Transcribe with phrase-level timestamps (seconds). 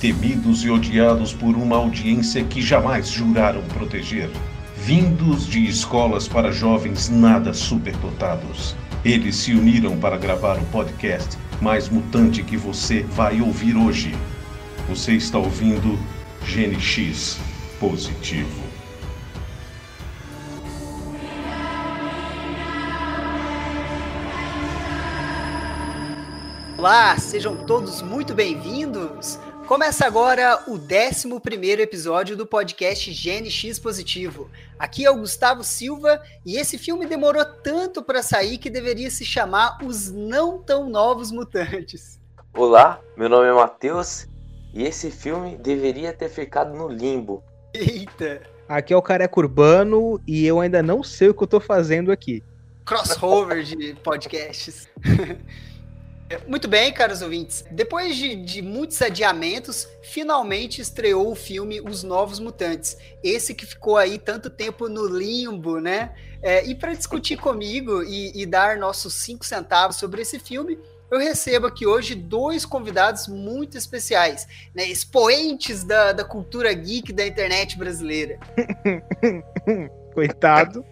[0.00, 4.30] temidos e odiados por uma audiência que jamais juraram proteger.
[4.74, 8.74] Vindos de escolas para jovens nada superdotados.
[9.04, 14.14] Eles se uniram para gravar o podcast mais mutante que você vai ouvir hoje.
[14.88, 15.98] Você está ouvindo
[16.46, 17.38] GNX
[17.78, 18.70] Positivo.
[26.78, 29.38] Olá, sejam todos muito bem-vindos.
[29.70, 34.50] Começa agora o 11 episódio do podcast GNX Positivo.
[34.76, 39.24] Aqui é o Gustavo Silva e esse filme demorou tanto para sair que deveria se
[39.24, 42.18] chamar Os Não Tão Novos Mutantes.
[42.52, 44.26] Olá, meu nome é Matheus
[44.74, 47.40] e esse filme deveria ter ficado no limbo.
[47.72, 48.42] Eita!
[48.68, 52.10] Aqui é o Careca Urbano e eu ainda não sei o que eu tô fazendo
[52.10, 52.42] aqui.
[52.84, 54.88] Crossover de podcasts.
[56.46, 57.64] Muito bem, caros ouvintes.
[57.70, 62.96] Depois de, de, muitos adiamentos, finalmente estreou o filme Os Novos Mutantes.
[63.22, 66.14] Esse que ficou aí tanto tempo no limbo, né?
[66.40, 70.78] É, e para discutir comigo e, e, dar nossos cinco centavos sobre esse filme,
[71.10, 74.84] eu recebo aqui hoje dois convidados muito especiais, né?
[74.84, 78.38] Expoentes da, da cultura geek da internet brasileira.
[80.14, 80.84] Coitado.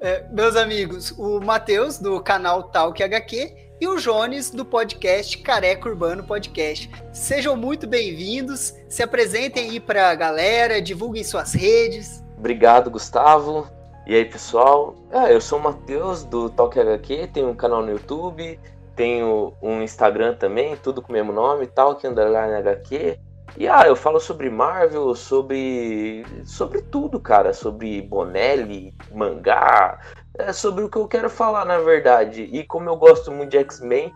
[0.00, 5.88] É, meus amigos, o Matheus, do canal Talk HQ, e o Jones do podcast Careca
[5.88, 6.90] Urbano Podcast.
[7.12, 12.24] Sejam muito bem-vindos, se apresentem aí para a galera, divulguem suas redes.
[12.36, 13.68] Obrigado, Gustavo.
[14.06, 14.96] E aí, pessoal?
[15.12, 18.58] Ah, eu sou o Matheus do Talk HQ, tenho um canal no YouTube,
[18.96, 23.18] tenho um Instagram também, tudo com o mesmo nome, Talk Underline HQ.
[23.56, 29.98] E ah, eu falo sobre Marvel, sobre sobre tudo, cara, sobre Bonelli, mangá,
[30.38, 32.42] é sobre o que eu quero falar, na verdade.
[32.42, 34.14] E como eu gosto muito de X-Men,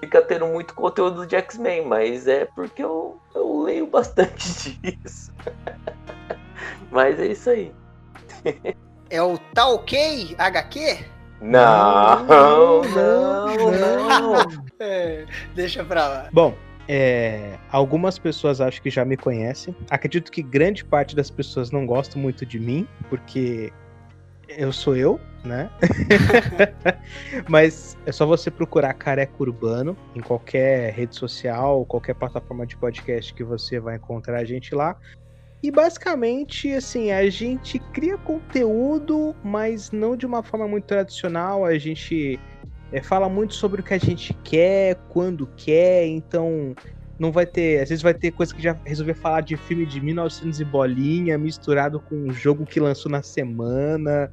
[0.00, 5.32] fica tendo muito conteúdo de X-Men, mas é porque eu, eu leio bastante disso.
[6.90, 7.74] mas é isso aí.
[9.10, 11.04] é o Tá Ok HQ?
[11.40, 13.46] Não, não, não.
[13.56, 14.64] não.
[14.80, 16.28] é, deixa pra lá.
[16.32, 16.54] Bom,
[16.88, 19.74] é, algumas pessoas acho que já me conhecem.
[19.90, 23.72] Acredito que grande parte das pessoas não gostam muito de mim, porque
[24.48, 25.70] eu sou eu, né?
[27.48, 33.32] Mas é só você procurar Careca Urbano em qualquer rede social, qualquer plataforma de podcast
[33.34, 34.96] que você vai encontrar a gente lá.
[35.62, 41.64] E basicamente, assim, a gente cria conteúdo, mas não de uma forma muito tradicional.
[41.64, 42.38] A gente
[42.92, 46.74] é, fala muito sobre o que a gente quer, quando quer, então
[47.18, 47.80] não vai ter.
[47.80, 51.38] Às vezes vai ter coisa que já resolver falar de filme de 1900 e bolinha
[51.38, 54.30] misturado com um jogo que lançou na semana.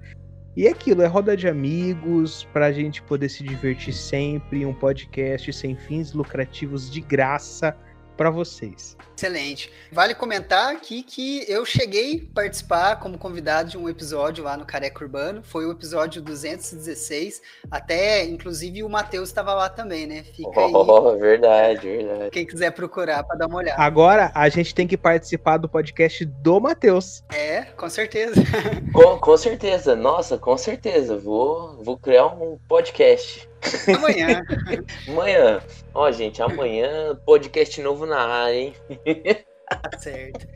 [0.56, 5.52] E é aquilo, é roda de amigos, pra gente poder se divertir sempre, um podcast
[5.54, 7.76] sem fins lucrativos de graça
[8.22, 8.96] para vocês.
[9.18, 9.72] Excelente.
[9.92, 14.64] Vale comentar aqui que eu cheguei a participar como convidado de um episódio lá no
[14.64, 15.42] Careca Urbano.
[15.42, 17.42] Foi o episódio 216.
[17.72, 20.24] Até, inclusive, o Matheus estava lá também, né?
[20.36, 21.20] Fica oh, aí.
[21.20, 22.30] verdade, verdade.
[22.30, 23.82] Quem quiser procurar para dar uma olhada.
[23.82, 27.24] Agora a gente tem que participar do podcast do Matheus.
[27.34, 28.36] É, com certeza.
[28.94, 29.96] Com, com certeza.
[29.96, 31.18] Nossa, com certeza.
[31.18, 33.50] Vou, vou criar um podcast.
[33.96, 34.44] Amanhã.
[35.08, 35.62] amanhã.
[35.94, 38.74] Ó, gente, amanhã podcast novo na área, hein?
[39.70, 40.48] Tá certo.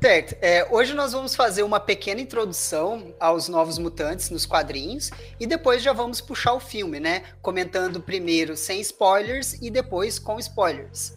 [0.00, 0.36] Certo.
[0.42, 5.80] É, hoje nós vamos fazer uma pequena introdução aos Novos Mutantes nos quadrinhos e depois
[5.80, 7.22] já vamos puxar o filme, né?
[7.40, 11.16] Comentando primeiro sem spoilers e depois com spoilers.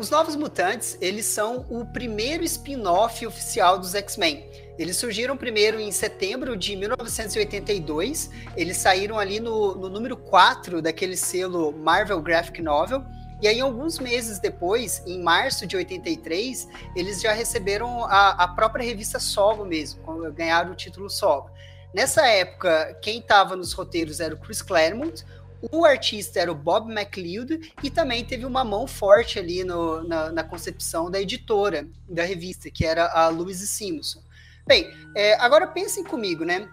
[0.00, 4.48] Os Novos Mutantes, eles são o primeiro spin-off oficial dos X-Men.
[4.78, 8.30] Eles surgiram primeiro em setembro de 1982.
[8.56, 13.04] Eles saíram ali no, no número 4 daquele selo Marvel Graphic Novel.
[13.42, 16.66] E aí, alguns meses depois, em março de 83,
[16.96, 20.00] eles já receberam a, a própria revista Solo mesmo,
[20.32, 21.50] ganharam o título Solo.
[21.92, 25.24] Nessa época, quem estava nos roteiros era o Chris Claremont,
[25.70, 30.30] o artista era o Bob McLeod e também teve uma mão forte ali no, na,
[30.32, 34.20] na, concepção da editora da revista, que era a Louise Simpson.
[34.66, 36.68] Bem, é, agora pensem comigo, né?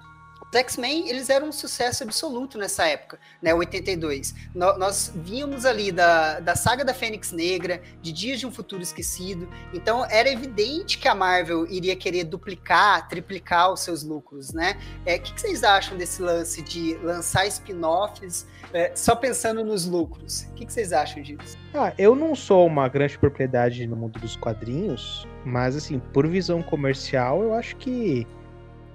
[0.50, 4.34] Os X-Men, eles eram um sucesso absoluto nessa época, né, 82.
[4.56, 8.82] No, nós vínhamos ali da, da saga da Fênix Negra, de Dias de um Futuro
[8.82, 14.78] Esquecido, então era evidente que a Marvel iria querer duplicar, triplicar os seus lucros, né?
[15.06, 19.86] O é, que, que, vocês acham desse lance de lançar spin-offs é, só pensando nos
[19.86, 20.48] lucros?
[20.52, 21.58] O que, que vocês acham disso?
[21.74, 26.64] Ah, eu não sou uma grande propriedade no mundo dos quadrinhos, mas assim, por visão
[26.64, 28.26] comercial, eu acho que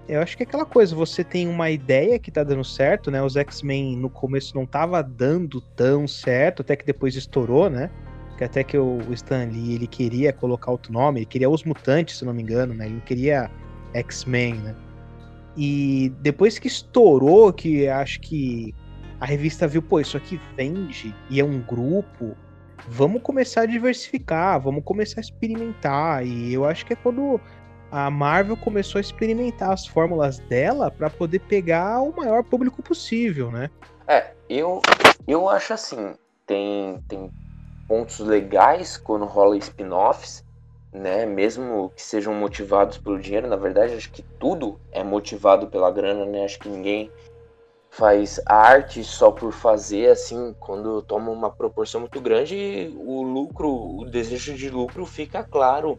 [0.09, 3.23] Eu acho que é aquela coisa, você tem uma ideia que tá dando certo, né?
[3.23, 7.89] Os X-Men no começo não tava dando tão certo, até que depois estourou, né?
[8.37, 12.19] Que até que o Stan Lee, ele queria colocar outro nome, ele queria os mutantes,
[12.19, 12.87] se não me engano, né?
[12.87, 13.49] Ele não queria
[13.95, 14.75] X-Men, né?
[15.57, 18.75] E depois que estourou, que acho que
[19.21, 22.37] a revista viu, pô, isso aqui vende e é um grupo,
[22.89, 26.27] vamos começar a diversificar, vamos começar a experimentar.
[26.27, 27.41] E eu acho que é quando
[27.93, 33.50] a Marvel começou a experimentar as fórmulas dela para poder pegar o maior público possível,
[33.50, 33.71] né?
[34.09, 34.81] É, eu,
[35.29, 36.15] eu acho assim,
[36.47, 37.31] tem, tem
[37.87, 40.43] pontos legais quando rola spin-offs,
[40.91, 41.27] né?
[41.27, 46.25] Mesmo que sejam motivados pelo dinheiro, na verdade, acho que tudo é motivado pela grana,
[46.25, 46.47] né?
[46.47, 47.11] Acho que ninguém
[47.91, 54.06] faz arte só por fazer, assim, quando toma uma proporção muito grande, o lucro, o
[54.06, 55.99] desejo de lucro fica claro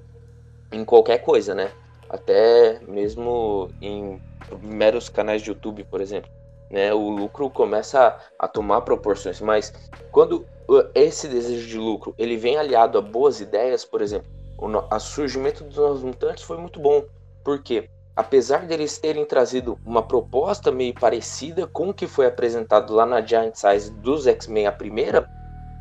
[0.72, 1.72] em qualquer coisa, né?
[2.14, 4.22] Até mesmo em
[4.62, 6.30] meros canais de YouTube, por exemplo,
[6.70, 6.94] né?
[6.94, 9.74] O lucro começa a, tomar proporções, mas
[10.12, 10.46] quando
[10.94, 15.78] esse desejo de lucro ele vem aliado a boas ideias, por exemplo, o surgimento dos
[15.78, 17.04] novos mutantes foi muito bom,
[17.44, 23.08] porque apesar deles terem trazido uma proposta meio parecida com o que foi apresentado lá
[23.08, 25.28] na Giant Size dos X-Men a primeira,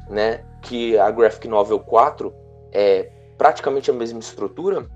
[0.08, 2.32] né, que a Graphic Novel 4
[2.72, 4.86] é praticamente a mesma estrutura,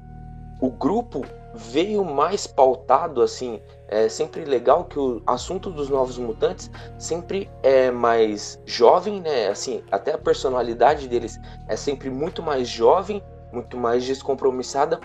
[0.60, 1.24] o grupo
[1.54, 7.90] veio mais pautado assim, é sempre legal que o assunto dos novos mutantes sempre é
[7.90, 9.48] mais jovem, né?
[9.48, 11.38] Assim, até a personalidade deles
[11.68, 13.22] é sempre muito mais jovem,
[13.52, 15.00] muito mais descompromissada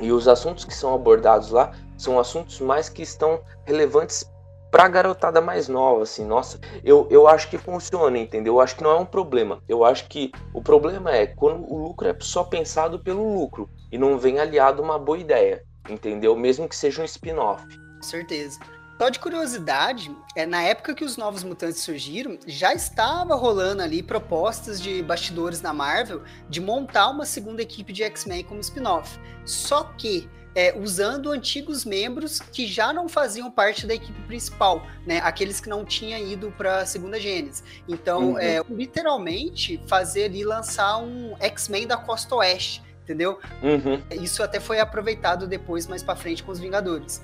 [0.00, 4.28] e os assuntos que são abordados lá são assuntos mais que estão relevantes
[4.70, 8.54] para a garotada mais nova, assim, nossa, eu, eu acho que funciona, entendeu?
[8.54, 9.62] Eu acho que não é um problema.
[9.68, 13.98] Eu acho que o problema é quando o lucro é só pensado pelo lucro e
[13.98, 16.36] não vem aliado uma boa ideia, entendeu?
[16.36, 17.64] Mesmo que seja um spin-off.
[18.00, 18.58] Certeza.
[19.00, 24.02] Só de curiosidade, é, na época que os Novos Mutantes surgiram, já estava rolando ali
[24.02, 29.18] propostas de bastidores na Marvel de montar uma segunda equipe de X-Men como spin-off.
[29.44, 35.18] Só que é, usando antigos membros que já não faziam parte da equipe principal, né?
[35.24, 37.64] Aqueles que não tinham ido para a segunda Gênesis.
[37.88, 38.38] Então, uhum.
[38.38, 43.38] é, literalmente, fazer ali lançar um X-Men da Costa Oeste, entendeu?
[43.62, 44.02] Uhum.
[44.22, 47.22] Isso até foi aproveitado depois, mais para frente, com os Vingadores.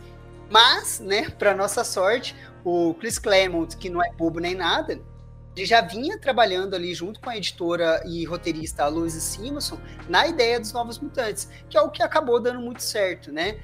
[0.49, 5.01] Mas, né, para nossa sorte, o Chris Claremont, que não é bobo nem nada,
[5.57, 9.79] ele já vinha trabalhando ali junto com a editora e roteirista Louise Simonson
[10.09, 13.59] na ideia dos Novos Mutantes, que é o que acabou dando muito certo, né?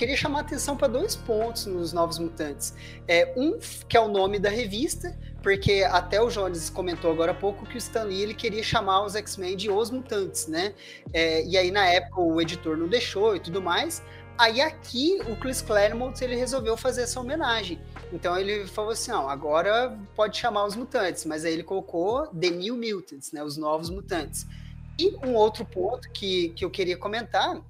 [0.00, 2.72] Queria chamar atenção para dois pontos nos Novos Mutantes.
[3.06, 7.34] É, um, que é o nome da revista, porque até o Jones comentou agora há
[7.34, 10.72] pouco que o Stan Lee ele queria chamar os X-Men de Os Mutantes, né?
[11.12, 14.02] É, e aí, na época, o editor não deixou e tudo mais.
[14.38, 17.78] Aí aqui o Chris Claremont ele resolveu fazer essa homenagem.
[18.10, 22.48] Então ele falou assim, não, agora pode chamar os mutantes, mas aí ele colocou The
[22.48, 24.46] New Mutants, né, os novos mutantes.
[24.98, 27.60] E um outro ponto que, que eu queria comentar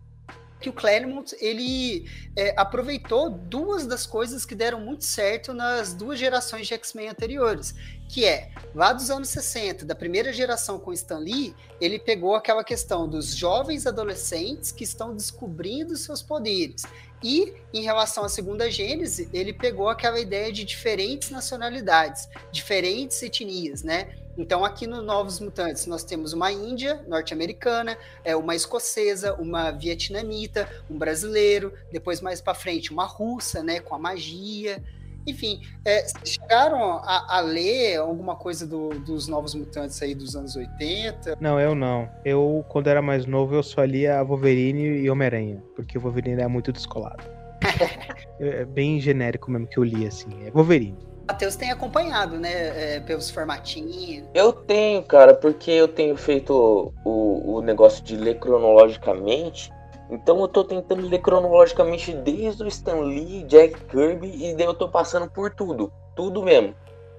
[0.60, 6.18] que o Claremont ele é, aproveitou duas das coisas que deram muito certo nas duas
[6.18, 7.74] gerações de X-Men anteriores,
[8.08, 12.64] que é, lá dos anos 60, da primeira geração com Stan Lee, ele pegou aquela
[12.64, 16.82] questão dos jovens adolescentes que estão descobrindo seus poderes.
[17.22, 23.82] E, em relação à segunda Gênese, ele pegou aquela ideia de diferentes nacionalidades, diferentes etnias,
[23.82, 24.08] né?
[24.38, 30.68] Então, aqui no Novos Mutantes, nós temos uma índia norte-americana, é uma escocesa, uma vietnamita,
[30.90, 34.82] um brasileiro, depois mais para frente uma russa, né, com a magia.
[35.26, 40.56] Enfim, é, chegaram a, a, ler alguma coisa do, dos Novos Mutantes aí dos anos
[40.56, 41.36] 80?
[41.40, 42.08] Não, eu não.
[42.24, 46.48] Eu, quando era mais novo, eu só lia Wolverine e Homem-Aranha, porque o Wolverine é
[46.48, 47.22] muito descolado.
[48.40, 50.46] é bem genérico mesmo que eu li, assim.
[50.46, 50.96] É Wolverine.
[51.30, 52.96] Matheus tem acompanhado, né?
[52.96, 54.26] É, pelos formatinhos.
[54.34, 59.72] Eu tenho, cara, porque eu tenho feito o, o negócio de ler cronologicamente.
[60.10, 64.74] Então eu tô tentando ler cronologicamente desde o Stan Lee, Jack Kirby, e daí eu
[64.74, 65.92] tô passando por tudo.
[66.16, 66.74] Tudo mesmo.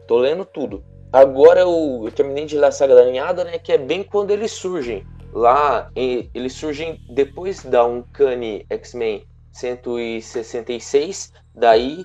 [0.06, 0.84] Tô lendo tudo.
[1.14, 3.58] Agora eu, eu terminei de ler a saga da ninhada, né?
[3.58, 5.08] Que é bem quando eles surgem.
[5.32, 11.32] Lá, eles surgem depois da Uncanny X-Men 166.
[11.56, 12.04] Daí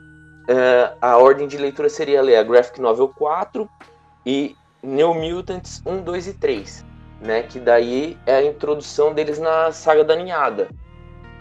[0.48, 3.68] uh, a ordem de leitura seria ler a Graphic Novel 4
[4.24, 6.84] e New Mutants 1, 2 e 3,
[7.20, 7.42] né?
[7.42, 10.68] Que daí é a introdução deles na saga da ninhada.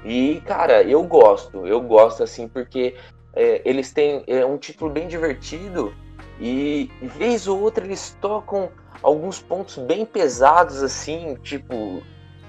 [0.04, 2.96] E, cara, eu gosto, eu gosto assim, porque
[3.34, 5.94] é, eles têm é, um título bem divertido
[6.40, 8.70] e vez ou outra eles tocam
[9.02, 12.04] alguns pontos bem pesados, assim, tipo,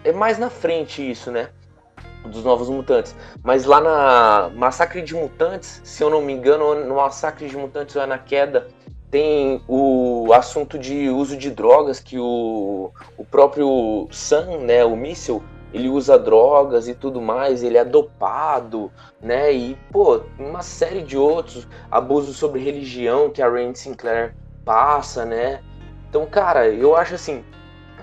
[0.05, 1.51] é mais na frente isso, né?
[2.27, 3.15] Dos Novos Mutantes.
[3.43, 7.97] Mas lá na Massacre de Mutantes, se eu não me engano, no Massacre de Mutantes
[7.97, 8.69] ou é na Queda,
[9.11, 15.43] tem o assunto de uso de drogas, que o, o próprio Sam, né, o míssil,
[15.73, 18.91] ele usa drogas e tudo mais, ele é dopado,
[19.21, 19.53] né?
[19.53, 25.61] E, pô, uma série de outros abusos sobre religião que a Rain Sinclair passa, né?
[26.09, 27.45] Então, cara, eu acho assim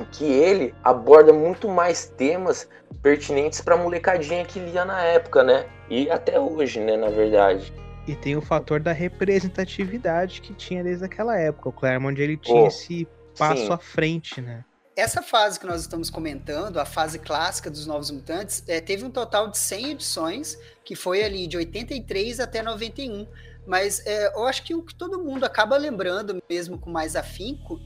[0.05, 2.67] que ele aborda muito mais temas
[3.01, 5.65] pertinentes para molecadinha que lia na época, né?
[5.89, 7.73] E até hoje, né, na verdade.
[8.07, 11.69] E tem o fator da representatividade que tinha desde aquela época.
[11.69, 13.07] O Claremont ele tinha oh, esse
[13.37, 13.71] passo sim.
[13.71, 14.63] à frente, né?
[14.95, 19.09] Essa fase que nós estamos comentando, a fase clássica dos Novos Mutantes, é, teve um
[19.09, 23.25] total de 100 edições, que foi ali de 83 até 91.
[23.65, 27.79] Mas é, eu acho que o que todo mundo acaba lembrando, mesmo com mais afinco,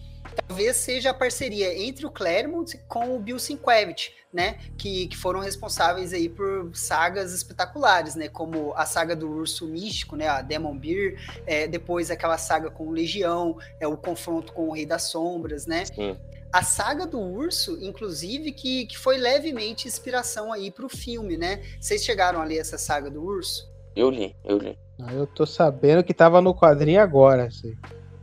[0.48, 5.40] talvez seja a parceria entre o Claremont com o Bill Sienkiewicz, né, que, que foram
[5.40, 10.78] responsáveis aí por sagas espetaculares, né, como a saga do Urso Místico, né, a Demon
[10.78, 15.04] Beer, é, depois aquela saga com o Legião, é o confronto com o Rei das
[15.04, 16.18] Sombras, né, Sim.
[16.52, 21.62] A saga do urso, inclusive, que, que foi levemente inspiração aí para o filme, né?
[21.80, 23.70] Vocês chegaram a ler essa saga do urso?
[23.96, 24.78] Eu li, eu li.
[25.02, 27.76] Ah, eu tô sabendo que tava no quadrinho agora, assim.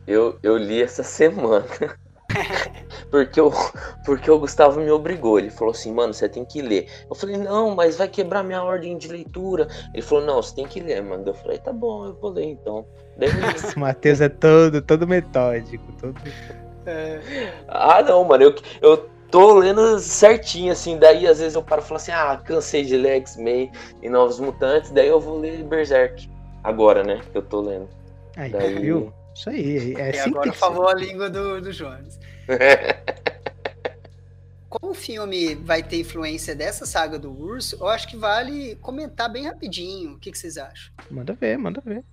[0.06, 1.66] Eu, eu li essa semana.
[3.10, 3.52] porque, o,
[4.04, 5.38] porque o Gustavo me obrigou.
[5.38, 6.88] Ele falou assim, mano, você tem que ler.
[7.08, 9.68] Eu falei, não, mas vai quebrar minha ordem de leitura.
[9.92, 11.24] Ele falou, não, você tem que ler, mano.
[11.26, 12.84] Eu falei, tá bom, eu vou ler então.
[13.16, 13.28] Daí
[13.76, 15.84] o Matheus é todo, todo metódico.
[16.00, 16.14] Todo...
[16.86, 17.20] É...
[17.68, 20.98] Ah, não, mano, eu, eu tô lendo certinho, assim.
[20.98, 23.70] Daí às vezes eu paro e falo assim, ah, cansei de ler X-Men
[24.02, 24.90] e Novos Mutantes.
[24.90, 26.28] Daí eu vou ler Berserk.
[26.62, 27.20] Agora, né?
[27.30, 27.88] Que eu tô lendo.
[28.36, 28.78] Aí, daí...
[28.78, 29.12] viu?
[29.34, 29.94] Isso aí.
[29.94, 32.18] É e assim agora falou a língua do, do Jones.
[34.68, 39.30] Como o filme vai ter influência dessa saga do urso, eu acho que vale comentar
[39.30, 40.14] bem rapidinho.
[40.14, 40.92] O que, que vocês acham?
[41.10, 42.04] Manda ver, manda ver.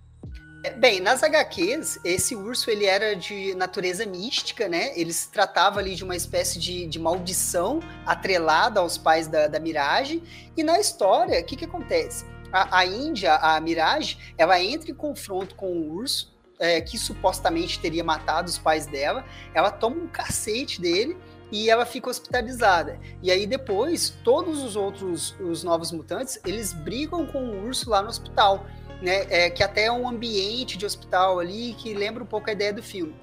[0.64, 4.92] É, bem, nas HQs, esse urso ele era de natureza mística, né?
[4.96, 9.60] Ele se tratava ali de uma espécie de, de maldição atrelada aos pais da, da
[9.60, 10.22] Mirage.
[10.56, 12.26] E na história, o que, que acontece?
[12.52, 16.31] A, a Índia, a Mirage, ela entra em confronto com o urso
[16.62, 21.18] é, que supostamente teria matado os pais dela, ela toma um cacete dele
[21.52, 23.00] e ela fica hospitalizada.
[23.22, 28.02] E aí depois, todos os outros, os novos mutantes, eles brigam com o urso lá
[28.04, 28.66] no hospital,
[29.02, 29.26] né?
[29.30, 32.72] É, que até é um ambiente de hospital ali que lembra um pouco a ideia
[32.72, 33.16] do filme.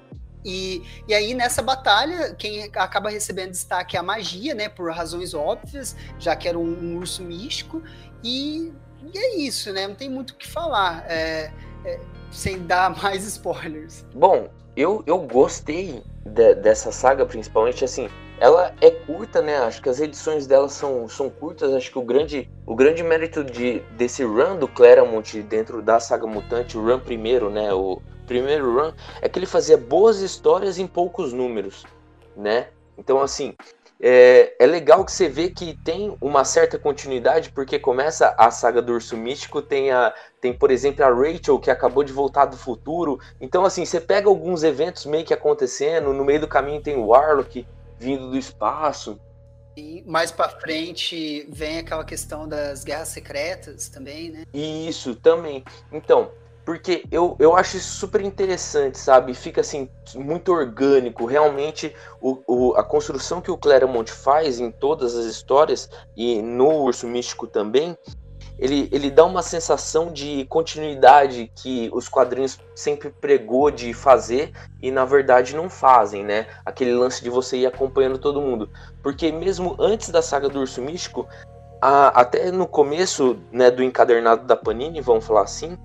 [0.43, 4.67] E, e aí, nessa batalha, quem acaba recebendo destaque é a magia, né?
[4.69, 7.81] Por razões óbvias, já que era um, um urso místico.
[8.23, 8.71] E,
[9.13, 9.87] e, é isso, né?
[9.87, 11.05] Não tem muito o que falar.
[11.09, 11.51] É,
[11.85, 11.99] é,
[12.31, 14.05] sem dar mais spoilers.
[14.13, 18.09] Bom, eu, eu gostei de, dessa saga, principalmente assim.
[18.39, 19.57] Ela é curta, né?
[19.57, 21.73] Acho que as edições dela são, são curtas.
[21.73, 26.25] Acho que o grande, o grande mérito de, desse run do Claremont dentro da saga
[26.25, 27.73] Mutante, o run primeiro, né?
[27.73, 31.83] O primeiro run, é que ele fazia boas histórias em poucos números,
[32.37, 32.67] né?
[32.97, 33.55] Então, assim,
[34.01, 38.81] é, é, legal que você vê que tem uma certa continuidade, porque começa a saga
[38.81, 42.55] do Urso Místico, tem, a, tem, por exemplo, a Rachel, que acabou de voltar do
[42.55, 43.19] futuro.
[43.41, 47.07] Então, assim, você pega alguns eventos meio que acontecendo, no meio do caminho tem o
[47.07, 49.19] Warlock vindo do espaço.
[49.75, 54.43] E mais para frente vem aquela questão das guerras secretas também, né?
[54.53, 55.63] Isso, também.
[55.91, 56.31] Então,
[56.69, 59.33] porque eu, eu acho isso super interessante, sabe?
[59.33, 61.25] Fica assim, muito orgânico.
[61.25, 66.83] Realmente, o, o, a construção que o Claremont faz em todas as histórias, e no
[66.83, 67.97] Urso Místico também,
[68.59, 74.91] ele, ele dá uma sensação de continuidade que os quadrinhos sempre pregou de fazer e
[74.91, 76.45] na verdade não fazem, né?
[76.63, 78.69] Aquele lance de você ir acompanhando todo mundo.
[79.01, 81.27] Porque mesmo antes da saga do Urso Místico,
[81.81, 85.77] a, até no começo né, do encadernado da Panini, vamos falar assim,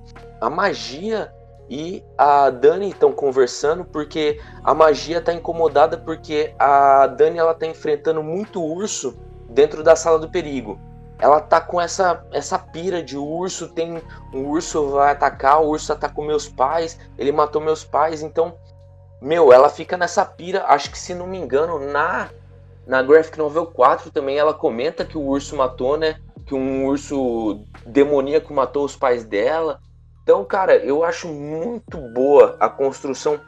[0.45, 1.33] a magia
[1.71, 7.67] e a Dani estão conversando porque a magia está incomodada porque a Dani ela tá
[7.67, 9.17] enfrentando muito urso
[9.49, 10.79] dentro da sala do perigo.
[11.19, 14.03] Ela tá com essa essa pira de urso, tem
[14.35, 18.59] um urso vai atacar, o urso atacou meus pais, ele matou meus pais, então
[19.23, 22.29] meu, ela fica nessa pira, acho que se não me engano, na
[22.87, 26.17] na Graphic Novel 4 também ela comenta que o urso matou, né?
[26.45, 29.81] Que um urso demoníaco matou os pais dela.
[30.25, 33.39] Então, cara, eu acho muito boa a construção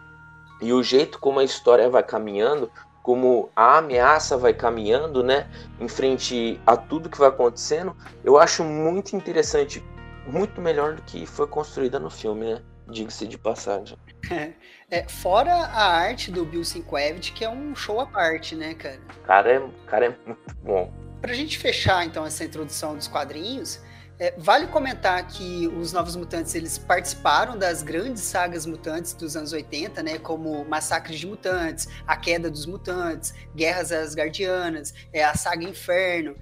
[0.61, 2.71] e o jeito como a história vai caminhando,
[3.03, 5.49] como a ameaça vai caminhando, né,
[5.81, 9.83] em frente a tudo que vai acontecendo, eu acho muito interessante,
[10.27, 12.63] muito melhor do que foi construída no filme, né?
[12.89, 13.99] Diga-se de passagem.
[14.89, 19.01] É, fora a arte do Bill Sienkiewicz, que é um show à parte, né, cara?
[19.25, 20.93] Cara, é, cara é muito bom.
[21.21, 23.81] para a gente fechar então essa introdução dos quadrinhos,
[24.19, 29.53] é, vale comentar que os Novos Mutantes eles participaram das grandes sagas mutantes dos anos
[29.53, 35.65] 80, né, como Massacres de Mutantes, A Queda dos Mutantes, Guerras Asgardianas, é, a saga
[35.65, 36.35] Inferno.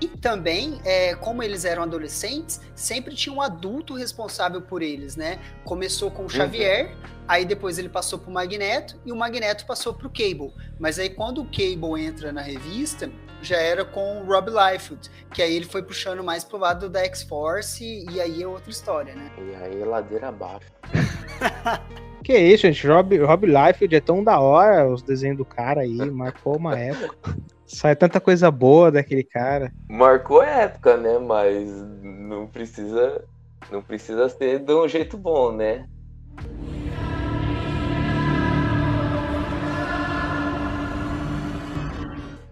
[0.00, 5.38] E também, é, como eles eram adolescentes, sempre tinha um adulto responsável por eles, né?
[5.64, 6.96] Começou com o Xavier, uhum.
[7.26, 10.52] aí depois ele passou para o Magneto e o Magneto passou para o Cable.
[10.78, 13.10] Mas aí quando o Cable entra na revista,
[13.42, 17.00] já era com o Rob Liefeld, que aí ele foi puxando mais pro lado da
[17.04, 19.30] X-Force e aí é outra história, né?
[19.38, 20.70] E aí ladeira abaixo.
[22.24, 25.96] que isso, gente, Rob, Rob Liefeld é tão da hora os desenhos do cara aí,
[26.10, 27.36] marcou uma época.
[27.66, 29.70] Sai tanta coisa boa daquele cara.
[29.88, 31.18] Marcou a época, né?
[31.18, 31.70] Mas
[32.02, 33.22] não precisa
[33.70, 35.86] não precisa ser de um jeito bom, né?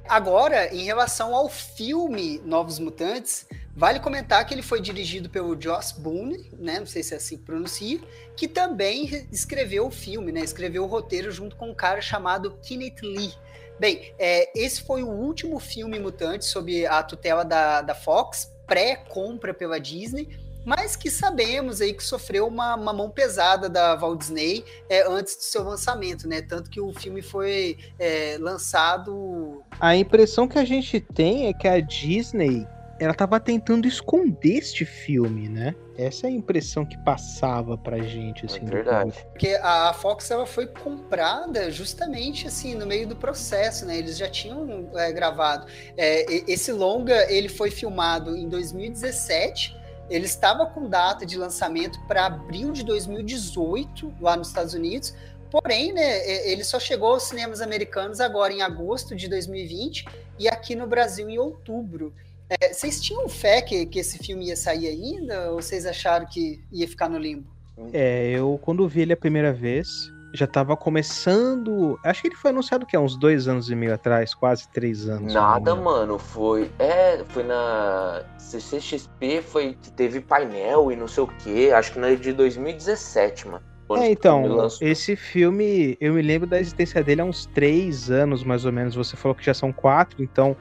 [0.09, 5.93] Agora, em relação ao filme Novos Mutantes, vale comentar que ele foi dirigido pelo Joss
[5.99, 6.79] Boone, né?
[6.79, 8.01] Não sei se é assim que pronuncia,
[8.37, 10.41] que também escreveu o filme, né?
[10.41, 13.35] Escreveu o roteiro junto com um cara chamado Kenneth Lee.
[13.81, 19.53] Bem, é, esse foi o último filme mutante sob a tutela da, da Fox, pré-compra
[19.53, 24.65] pela Disney mas que sabemos aí que sofreu uma, uma mão pesada da Walt Disney
[24.91, 26.43] é, antes do seu lançamento, né?
[26.43, 29.63] Tanto que o filme foi é, lançado.
[29.79, 32.67] A impressão que a gente tem é que a Disney
[32.99, 35.75] ela estava tentando esconder este filme, né?
[35.97, 38.63] Essa é a impressão que passava pra gente, assim.
[38.63, 39.13] É verdade.
[39.31, 43.97] Porque a Fox ela foi comprada justamente assim no meio do processo, né?
[43.99, 45.67] Eles já tinham é, gravado.
[45.97, 52.27] É, esse longa ele foi filmado em 2017 ele estava com data de lançamento para
[52.27, 55.15] abril de 2018 lá nos Estados Unidos,
[55.51, 60.05] porém, né, ele só chegou aos cinemas americanos agora em agosto de 2020
[60.39, 62.13] e aqui no Brasil em outubro.
[62.49, 66.63] É, vocês tinham fé que, que esse filme ia sair ainda ou vocês acharam que
[66.71, 67.49] ia ficar no limbo?
[67.93, 69.89] É, eu quando vi ele a primeira vez,
[70.37, 71.99] já estava começando.
[72.05, 75.09] Acho que ele foi anunciado que há uns dois anos e meio atrás, quase três
[75.09, 75.33] anos.
[75.33, 76.19] Nada, mano.
[76.19, 76.71] Foi.
[76.79, 81.71] É, foi na CCXP, foi teve painel e não sei o que.
[81.71, 83.65] Acho que na de 2017, mano.
[83.99, 88.65] É, então, esse filme, eu me lembro da existência dele há uns três anos, mais
[88.65, 88.97] ou menos.
[88.97, 90.57] Você falou que já são quatro, então.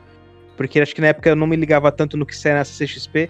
[0.55, 3.29] Porque acho que na época eu não me ligava tanto no que saia na CCXP.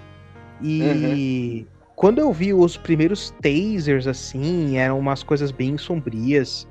[0.61, 1.65] E.
[1.67, 6.67] Uhum quando eu vi os primeiros tasers, assim, eram umas coisas bem sombrias.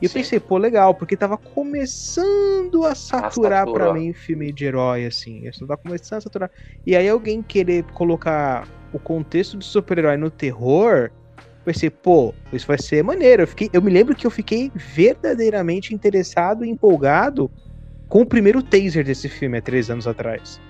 [0.00, 0.18] E eu Sim.
[0.18, 5.48] pensei, pô, legal, porque tava começando a saturar para mim filme de herói, assim.
[5.48, 6.50] Isso tava começando a saturar.
[6.84, 11.10] E aí alguém querer colocar o contexto de super-herói no terror,
[11.64, 13.44] pensei, pô, isso vai ser maneiro.
[13.44, 17.50] Eu, fiquei, eu me lembro que eu fiquei verdadeiramente interessado e empolgado
[18.10, 20.60] com o primeiro taser desse filme há três anos atrás.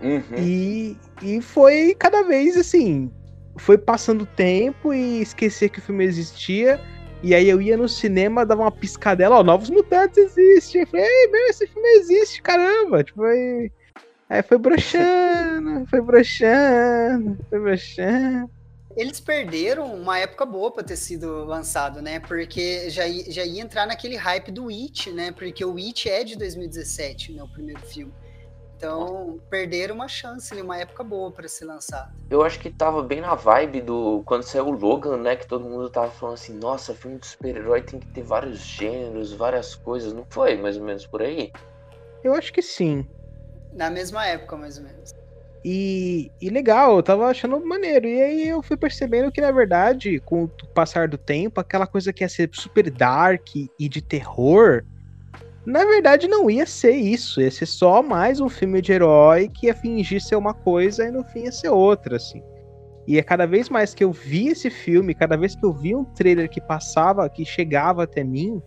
[0.00, 0.38] Uhum.
[0.38, 3.12] E, e foi cada vez assim
[3.56, 6.80] foi passando tempo e esquecer que o filme existia.
[7.22, 10.78] E aí eu ia no cinema, dava uma piscadela, ó, Novos Mutantes existe.
[10.78, 13.04] Eu falei, ei, meu, esse filme existe, caramba.
[13.04, 13.70] Tipo, aí,
[14.28, 18.50] aí foi broxando, foi broxando, foi broxando.
[18.96, 22.20] Eles perderam uma época boa para ter sido lançado, né?
[22.20, 25.32] Porque já, já ia entrar naquele hype do It, né?
[25.32, 27.42] Porque o It é de 2017, né?
[27.42, 28.12] O primeiro filme.
[28.82, 32.10] Então, perderam uma chance, uma época boa para ser lançado.
[32.28, 35.64] Eu acho que tava bem na vibe do quando saiu o Logan, né, que todo
[35.64, 40.12] mundo tava falando assim: "Nossa, filme de super-herói tem que ter vários gêneros, várias coisas".
[40.12, 41.52] Não foi mais ou menos por aí?
[42.24, 43.06] Eu acho que sim.
[43.72, 45.10] Na mesma época, mais ou menos.
[45.64, 48.08] E, e, legal, eu tava achando maneiro.
[48.08, 52.12] E aí eu fui percebendo que, na verdade, com o passar do tempo, aquela coisa
[52.12, 54.82] que ia ser super dark e de terror
[55.64, 57.40] na verdade, não ia ser isso.
[57.40, 61.10] Ia ser só mais um filme de herói que ia fingir ser uma coisa e
[61.10, 62.42] no fim ia ser outra, assim.
[63.06, 65.94] E é cada vez mais que eu vi esse filme, cada vez que eu vi
[65.94, 68.62] um trailer que passava, que chegava até mim,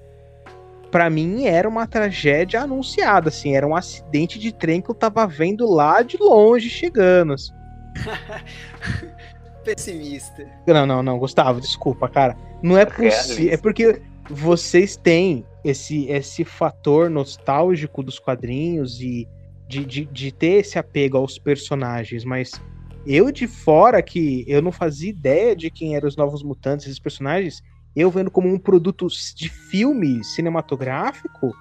[0.92, 5.26] para mim era uma tragédia anunciada, assim, era um acidente de trem que eu tava
[5.26, 7.34] vendo lá de longe chegando.
[7.34, 7.54] Assim.
[9.64, 10.46] Pessimista.
[10.68, 12.38] Não, não, não, Gustavo, desculpa, cara.
[12.62, 13.54] Não é possível.
[13.54, 19.28] É porque vocês têm esse, esse fator nostálgico dos quadrinhos e
[19.67, 22.62] de, de, de ter esse apego aos personagens, mas
[23.06, 26.99] eu de fora, que eu não fazia ideia de quem eram os novos mutantes, esses
[26.99, 27.63] personagens,
[27.95, 31.51] eu vendo como um produto de filme cinematográfico,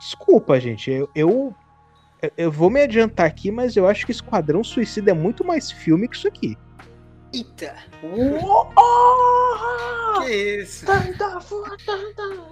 [0.00, 1.54] desculpa, gente, eu, eu,
[2.38, 6.08] eu vou me adiantar aqui, mas eu acho que Esquadrão Suicida é muito mais filme
[6.08, 6.56] que isso aqui.
[7.36, 7.74] Eita!
[8.02, 8.66] Oh!
[10.22, 10.86] Que isso?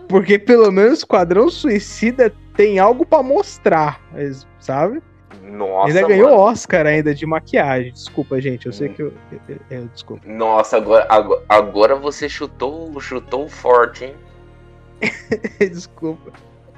[0.08, 4.00] Porque pelo menos Esquadrão Suicida tem algo para mostrar,
[4.60, 5.02] sabe?
[5.42, 6.42] Nossa, ainda ganhou mano.
[6.42, 7.92] Oscar ainda de maquiagem.
[7.92, 8.66] Desculpa, gente.
[8.66, 8.94] Eu sei Hum.
[8.94, 9.12] que eu.
[9.32, 10.26] eu, eu- eu- desculpa.
[10.26, 14.14] Nossa, agora, agora, agora você chutou, chutou forte, hein?
[15.58, 16.32] desculpa.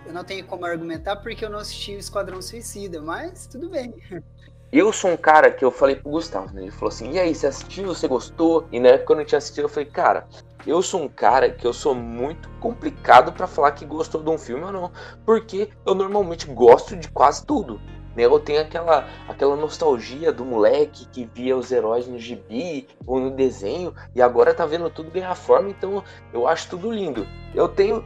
[0.07, 3.93] Eu não tenho como argumentar porque eu não assisti o Esquadrão Suicida, mas tudo bem.
[4.73, 6.63] Eu sou um cara que eu falei pro Gustavo, né?
[6.63, 7.87] Ele falou assim: e aí, você assistiu?
[7.87, 8.67] Você gostou?
[8.73, 10.27] E na época eu não tinha assistido, eu falei, cara,
[10.67, 14.37] eu sou um cara que eu sou muito complicado pra falar que gostou de um
[14.37, 14.91] filme ou não.
[15.25, 17.81] Porque eu normalmente gosto de quase tudo.
[18.17, 18.25] Né?
[18.25, 23.31] Eu tenho aquela, aquela nostalgia do moleque que via os heróis no gibi ou no
[23.31, 26.03] desenho e agora tá vendo tudo ganhar forma, então
[26.33, 27.27] eu acho tudo lindo.
[27.55, 28.05] Eu tenho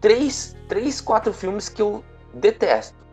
[0.00, 3.07] três, três quatro filmes que eu detesto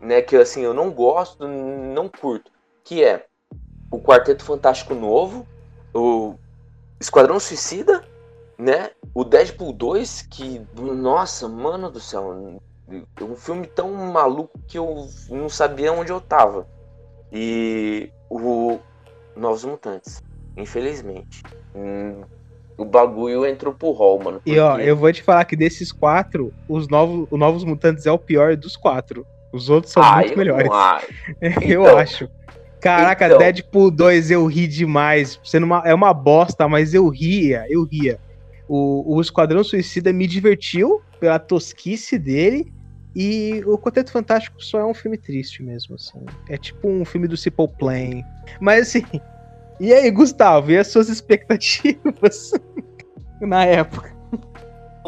[0.00, 2.50] né, que assim eu não gosto, não curto,
[2.84, 3.26] que é
[3.90, 5.46] o Quarteto Fantástico Novo,
[5.94, 6.34] o
[7.00, 8.04] Esquadrão Suicida,
[8.58, 12.60] né, o Deadpool 2, que nossa, mano do céu,
[13.20, 16.66] um filme tão maluco que eu não sabia onde eu tava.
[17.32, 18.78] E o
[19.36, 20.22] Novos Mutantes,
[20.56, 21.42] infelizmente.
[21.74, 22.22] Hum,
[22.76, 24.40] o bagulho entrou pro hall, mano.
[24.46, 28.06] E ó, porque- eu vou te falar que desses quatro, os novos, o Novos Mutantes
[28.06, 29.26] é o pior dos quatro.
[29.52, 30.70] Os outros são Ah, muito eu melhores.
[30.70, 31.06] acho.
[31.62, 31.98] eu Então.
[31.98, 32.28] acho.
[32.80, 33.38] Caraca, Então.
[33.38, 35.40] Deadpool 2 eu ri demais.
[35.42, 38.18] Sendo uma, é uma bosta, mas eu ria, eu ria.
[38.68, 42.72] O, o Esquadrão Suicida me divertiu pela tosquice dele.
[43.16, 46.20] E o Quarteto Fantástico só é um filme triste mesmo, assim.
[46.48, 48.22] É tipo um filme do Simple Plan.
[48.60, 49.02] Mas assim.
[49.80, 52.50] E aí, Gustavo, e as suas expectativas
[53.40, 54.12] na época?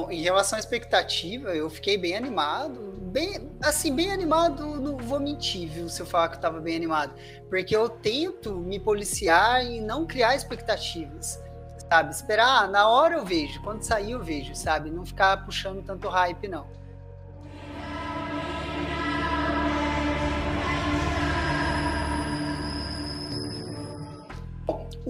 [0.00, 2.94] Bom, em relação à expectativa, eu fiquei bem animado.
[3.12, 6.74] Bem, assim, bem animado, não vou mentir, viu, se eu falar que eu tava bem
[6.74, 7.12] animado.
[7.50, 11.38] Porque eu tento me policiar e não criar expectativas.
[11.86, 12.14] Sabe?
[12.14, 14.90] Esperar, ah, na hora eu vejo, quando sair eu vejo, sabe?
[14.90, 16.66] Não ficar puxando tanto hype, não.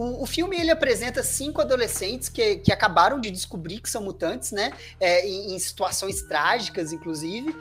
[0.01, 4.51] O, o filme ele apresenta cinco adolescentes que, que acabaram de descobrir que são mutantes,
[4.51, 4.73] né?
[4.99, 7.55] É, em, em situações trágicas, inclusive.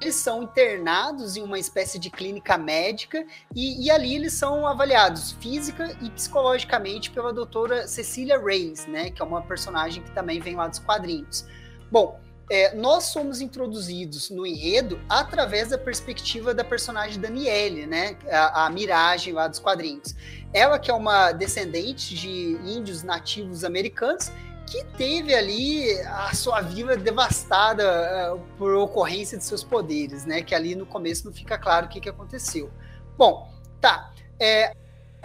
[0.00, 5.32] Eles são internados em uma espécie de clínica médica e, e ali eles são avaliados
[5.32, 9.10] física e psicologicamente pela doutora Cecília Reis, né?
[9.10, 11.44] Que é uma personagem que também vem lá dos quadrinhos.
[11.90, 18.16] Bom, é, nós somos introduzidos no enredo através da perspectiva da personagem Daniele, né?
[18.28, 20.16] A, a Miragem lá dos quadrinhos.
[20.52, 24.32] Ela que é uma descendente de índios nativos americanos
[24.66, 30.42] que teve ali a sua vida devastada uh, por ocorrência de seus poderes, né?
[30.42, 32.68] Que ali no começo não fica claro o que, que aconteceu.
[33.16, 33.48] Bom,
[33.80, 34.12] tá.
[34.40, 34.74] É,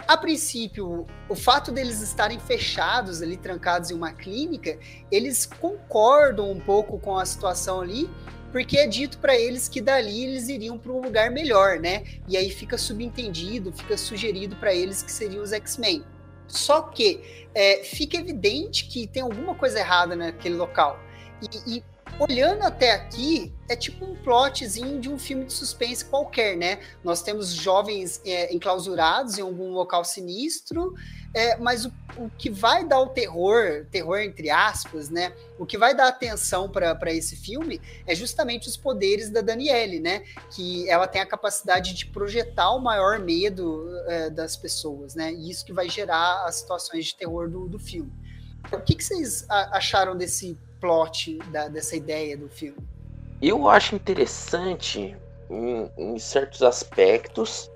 [0.06, 4.78] a princípio, o fato deles estarem fechados ali, trancados em uma clínica,
[5.10, 8.08] eles concordam um pouco com a situação ali,
[8.52, 12.04] porque é dito para eles que dali eles iriam para um lugar melhor, né?
[12.28, 16.04] E aí fica subentendido, fica sugerido para eles que seriam os X-Men.
[16.46, 20.98] Só que é, fica evidente que tem alguma coisa errada naquele local.
[21.42, 21.84] E, e,
[22.18, 26.80] olhando até aqui, é tipo um plotzinho de um filme de suspense qualquer, né?
[27.04, 30.94] Nós temos jovens é, enclausurados em algum local sinistro,
[31.34, 35.32] é, mas o, o, que vai dar o terror, terror entre aspas, né?
[35.58, 40.24] O que vai dar atenção para esse filme é justamente os poderes da Daniele, né?
[40.50, 45.32] Que ela tem a capacidade de projetar o maior medo é, das pessoas, né?
[45.34, 48.12] E isso que vai gerar as situações de terror do, do filme.
[48.72, 52.78] O que, que vocês acharam desse plot, da, dessa ideia do filme?
[53.42, 55.16] Eu acho interessante
[55.50, 57.70] em, em certos aspectos,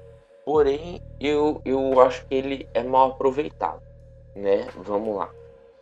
[0.44, 3.82] porém eu, eu acho que ele é mal aproveitado,
[4.34, 4.68] né?
[4.76, 5.28] Vamos lá.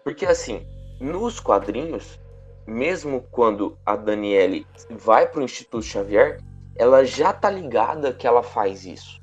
[0.02, 0.66] Porque assim,
[0.98, 2.18] nos quadrinhos,
[2.66, 6.40] mesmo quando a Daniele vai para o Instituto Xavier,
[6.74, 9.20] ela já tá ligada que ela faz isso,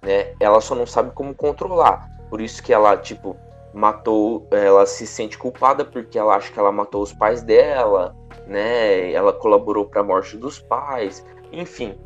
[0.00, 0.34] né?
[0.38, 2.08] Ela só não sabe como controlar.
[2.30, 3.36] Por isso que ela, tipo,
[3.72, 8.14] matou, ela se sente culpada porque ela acha que ela matou os pais dela,
[8.46, 9.12] né?
[9.12, 11.98] Ela colaborou para a morte dos pais, enfim.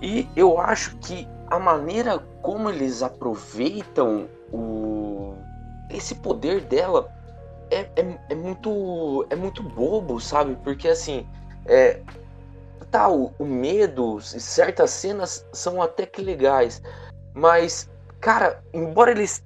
[0.00, 5.34] E eu acho que a maneira como eles aproveitam o
[5.90, 7.08] esse poder dela
[7.70, 10.56] é, é, é muito é muito bobo, sabe?
[10.62, 11.26] Porque assim,
[11.66, 12.00] é,
[12.90, 16.82] tá o, o medo, certas cenas são até que legais,
[17.34, 19.44] mas cara, embora eles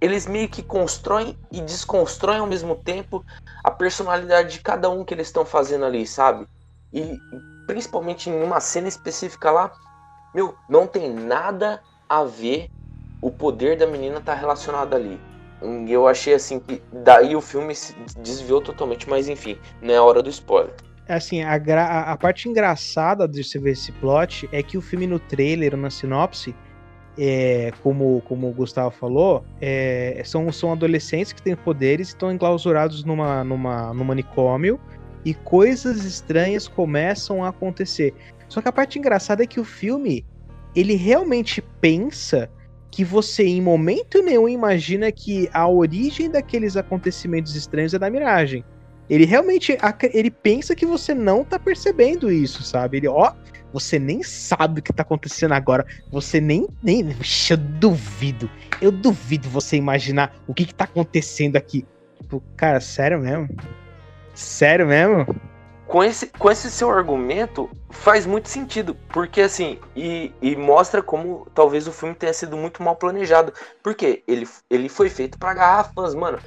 [0.00, 3.24] eles meio que constroem e desconstroem ao mesmo tempo
[3.64, 6.46] a personalidade de cada um que eles estão fazendo ali, sabe?
[6.92, 7.18] E
[7.66, 9.72] principalmente em uma cena específica lá,
[10.34, 12.68] meu, não tem nada a ver
[13.20, 15.18] o poder da menina tá relacionado ali.
[15.88, 20.20] Eu achei assim que daí o filme se desviou totalmente, mas enfim, não é hora
[20.20, 20.74] do spoiler.
[21.08, 25.18] Assim, a, a, parte engraçada de você ver esse plot é que o filme no
[25.18, 26.54] trailer, na sinopse,
[27.18, 32.32] é, como, como o Gustavo falou, é, são, são adolescentes que têm poderes e estão
[32.32, 34.80] enclausurados numa, numa, num manicômio
[35.24, 38.14] e coisas estranhas começam a acontecer.
[38.48, 40.24] Só que a parte engraçada é que o filme,
[40.74, 42.50] ele realmente pensa
[42.90, 48.64] que você em momento nenhum imagina que a origem daqueles acontecimentos estranhos é da miragem.
[49.08, 49.76] Ele realmente
[50.12, 52.98] ele pensa que você não tá percebendo isso, sabe?
[52.98, 53.32] Ele, ó,
[53.72, 55.86] você nem sabe o que tá acontecendo agora.
[56.10, 56.68] Você nem.
[56.82, 57.16] nem
[57.50, 58.50] eu duvido.
[58.80, 61.86] Eu duvido você imaginar o que, que tá acontecendo aqui.
[62.20, 63.48] Tipo, cara, sério mesmo?
[64.34, 65.26] Sério mesmo?
[65.86, 68.96] Com esse, com esse seu argumento, faz muito sentido.
[69.08, 73.52] Porque assim, e, e mostra como talvez o filme tenha sido muito mal planejado.
[73.82, 76.38] Porque ele, ele foi feito para garrafas, mano.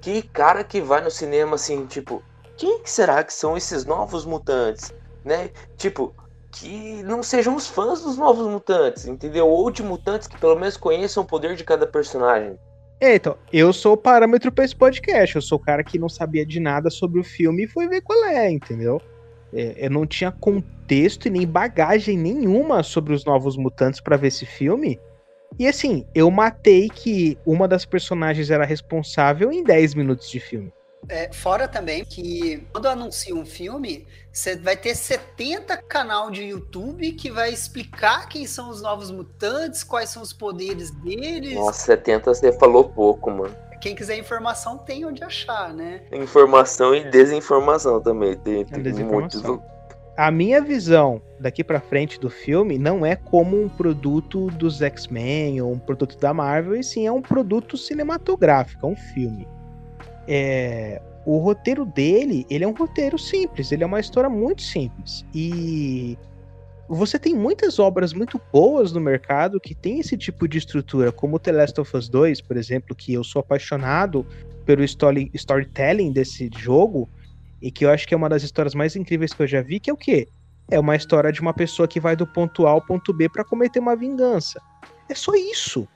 [0.00, 2.22] Que cara que vai no cinema assim, tipo,
[2.56, 4.94] quem será que são esses novos mutantes?
[5.24, 5.50] Né?
[5.76, 6.14] Tipo,
[6.60, 9.46] que não sejam os fãs dos novos mutantes, entendeu?
[9.46, 12.58] Ou de mutantes que pelo menos conheçam o poder de cada personagem.
[12.98, 15.36] É, então, eu sou o parâmetro para esse podcast.
[15.36, 18.00] Eu sou o cara que não sabia de nada sobre o filme e foi ver
[18.00, 19.00] qual é, entendeu?
[19.52, 24.28] É, eu não tinha contexto e nem bagagem nenhuma sobre os novos mutantes para ver
[24.28, 24.98] esse filme.
[25.58, 30.72] E assim, eu matei que uma das personagens era responsável em 10 minutos de filme.
[31.08, 37.12] É, fora também que quando anuncia um filme, você vai ter 70 canal de YouTube
[37.12, 41.54] que vai explicar quem são os novos mutantes, quais são os poderes deles.
[41.54, 43.54] Nossa, 70 você falou pouco, mano.
[43.80, 46.02] Quem quiser informação tem onde achar, né?
[46.10, 48.36] Informação e desinformação também.
[48.36, 49.42] Tem, tem muitos.
[50.16, 55.60] A minha visão daqui para frente do filme não é como um produto dos X-Men
[55.60, 59.46] ou um produto da Marvel, e sim é um produto cinematográfico, é um filme
[60.28, 65.24] é, o roteiro dele, ele é um roteiro simples, ele é uma história muito simples.
[65.34, 66.16] E
[66.88, 71.38] você tem muitas obras muito boas no mercado que tem esse tipo de estrutura, como
[71.38, 74.24] The Last of Us 2, por exemplo, que eu sou apaixonado
[74.64, 77.08] pelo story, storytelling desse jogo,
[77.60, 79.80] e que eu acho que é uma das histórias mais incríveis que eu já vi,
[79.80, 80.28] que é o quê?
[80.70, 83.44] É uma história de uma pessoa que vai do ponto A ao ponto B para
[83.44, 84.60] cometer uma vingança.
[85.08, 85.88] É só isso.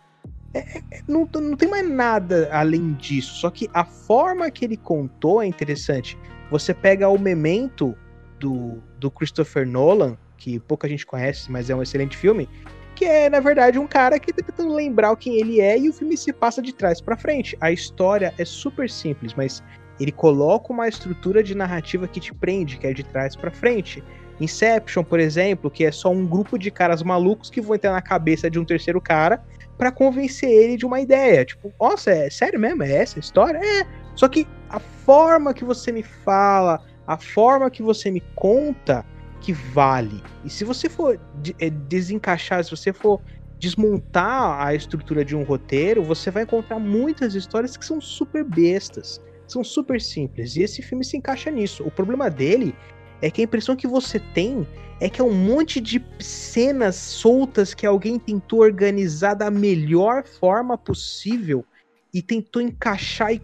[0.52, 3.34] É, não, não tem mais nada além disso.
[3.36, 6.18] Só que a forma que ele contou é interessante.
[6.50, 7.96] Você pega o memento
[8.38, 12.48] do, do Christopher Nolan, que pouca gente conhece, mas é um excelente filme,
[12.96, 15.92] que é, na verdade, um cara que tá tentando lembrar quem ele é e o
[15.92, 17.56] filme se passa de trás para frente.
[17.60, 19.62] A história é super simples, mas
[20.00, 24.02] ele coloca uma estrutura de narrativa que te prende, que é de trás para frente.
[24.40, 28.00] Inception, por exemplo, que é só um grupo de caras malucos que vão entrar na
[28.00, 29.42] cabeça de um terceiro cara
[29.80, 31.42] para convencer ele de uma ideia.
[31.42, 32.82] Tipo, nossa, é sério mesmo?
[32.82, 33.58] É essa a história?
[33.58, 33.86] É.
[34.14, 39.06] Só que a forma que você me fala, a forma que você me conta,
[39.40, 40.22] que vale.
[40.44, 41.18] E se você for
[41.58, 43.22] é, desencaixar, se você for
[43.58, 49.18] desmontar a estrutura de um roteiro, você vai encontrar muitas histórias que são super bestas,
[49.48, 50.56] são super simples.
[50.56, 51.82] E esse filme se encaixa nisso.
[51.86, 52.76] O problema dele
[53.22, 54.66] é que a impressão que você tem
[55.00, 60.76] é que é um monte de cenas soltas que alguém tentou organizar da melhor forma
[60.76, 61.64] possível
[62.12, 63.40] e tentou encaixar e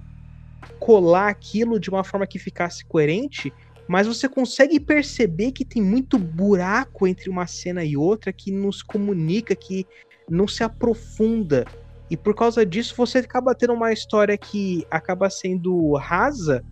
[0.79, 3.53] colar aquilo de uma forma que ficasse coerente,
[3.89, 8.83] mas você consegue perceber que tem muito buraco entre uma cena e outra que nos
[8.83, 9.87] comunica, que
[10.29, 11.65] não se aprofunda.
[12.11, 16.65] E por causa disso você acaba tendo uma história que acaba sendo rasa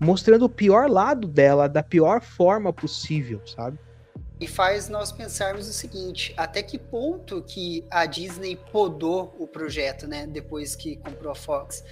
[0.00, 3.78] mostrando o pior lado dela da pior forma possível, sabe?
[4.40, 10.08] E faz nós pensarmos o seguinte: até que ponto que a Disney podou o projeto,
[10.08, 10.26] né?
[10.26, 11.84] Depois que comprou a Fox.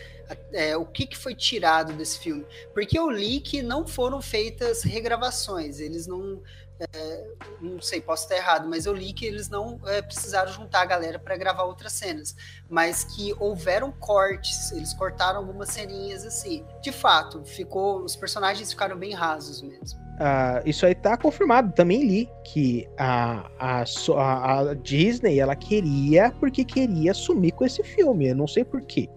[0.52, 2.44] É, o que, que foi tirado desse filme?
[2.74, 6.42] Porque eu li que não foram feitas regravações, eles não
[6.80, 7.24] é,
[7.60, 10.84] não sei, posso estar errado, mas eu li que eles não é, precisaram juntar a
[10.84, 12.36] galera para gravar outras cenas,
[12.68, 16.64] mas que houveram cortes, eles cortaram algumas ceninhas assim.
[16.80, 19.98] De fato, ficou, os personagens ficaram bem rasos mesmo.
[20.18, 21.72] Uh, isso aí tá confirmado.
[21.72, 28.28] Também li que a, a, a, Disney ela queria porque queria sumir com esse filme.
[28.28, 29.08] Eu não sei porquê.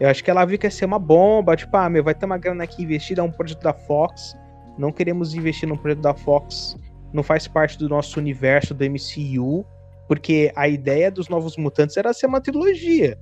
[0.00, 2.26] Eu acho que ela viu que ia ser uma bomba, tipo, ah, meu, vai ter
[2.26, 4.36] uma grana aqui investida, é um projeto da Fox.
[4.78, 6.76] Não queremos investir num projeto da Fox
[7.16, 9.66] não faz parte do nosso universo do MCU,
[10.06, 13.18] porque a ideia dos Novos Mutantes era ser uma trilogia.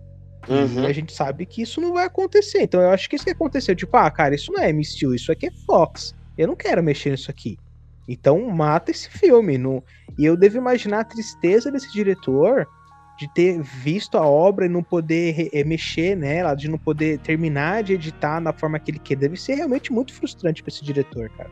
[0.48, 0.82] Uhum.
[0.82, 2.62] E a gente sabe que isso não vai acontecer.
[2.62, 5.32] Então eu acho que isso que aconteceu, tipo, ah, cara, isso não é MCU, isso
[5.32, 6.14] aqui é Fox.
[6.36, 7.56] Eu não quero mexer nisso aqui.
[8.06, 9.56] Então mata esse filme.
[9.56, 9.82] No...
[10.18, 12.66] E eu devo imaginar a tristeza desse diretor
[13.18, 17.84] de ter visto a obra e não poder eh, mexer nela, de não poder terminar
[17.84, 19.16] de editar na forma que ele quer.
[19.16, 21.50] Deve ser realmente muito frustrante para esse diretor, cara.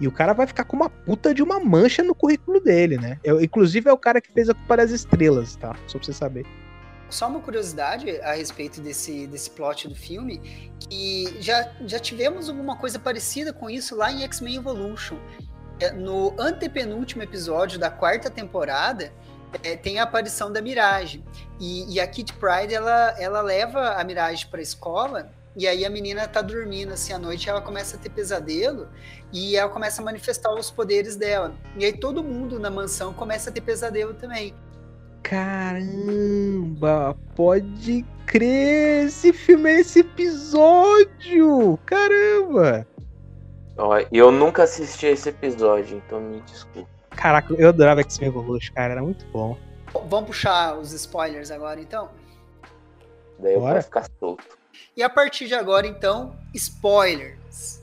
[0.00, 3.18] E o cara vai ficar com uma puta de uma mancha no currículo dele, né?
[3.24, 5.74] Eu, inclusive é o cara que fez a Culpa das Estrelas, tá?
[5.86, 6.46] Só pra você saber.
[7.08, 10.38] Só uma curiosidade a respeito desse, desse plot do filme,
[10.80, 15.16] que já, já tivemos alguma coisa parecida com isso lá em X-Men Evolution.
[15.78, 19.12] É, no antepenúltimo episódio da quarta temporada,
[19.62, 21.22] é, tem a aparição da Mirage.
[21.60, 25.86] E, e a Kit Pride, ela, ela leva a Mirage para a escola e aí
[25.86, 28.88] a menina tá dormindo assim à noite, ela começa a ter pesadelo
[29.32, 31.54] e ela começa a manifestar os poderes dela.
[31.76, 34.54] E aí todo mundo na mansão começa a ter pesadelo também.
[35.22, 41.78] Caramba, pode crer, esse filme é esse episódio.
[41.86, 42.86] Caramba.
[44.12, 46.88] Eu nunca assisti esse episódio, então me desculpe.
[47.10, 49.56] Caraca, eu adorava X-Men Evolution, cara, era muito bom.
[50.08, 52.10] Vamos puxar os spoilers agora, então?
[53.38, 54.44] Daí eu vou ficar solto.
[54.96, 57.80] E a partir de agora, então, spoilers.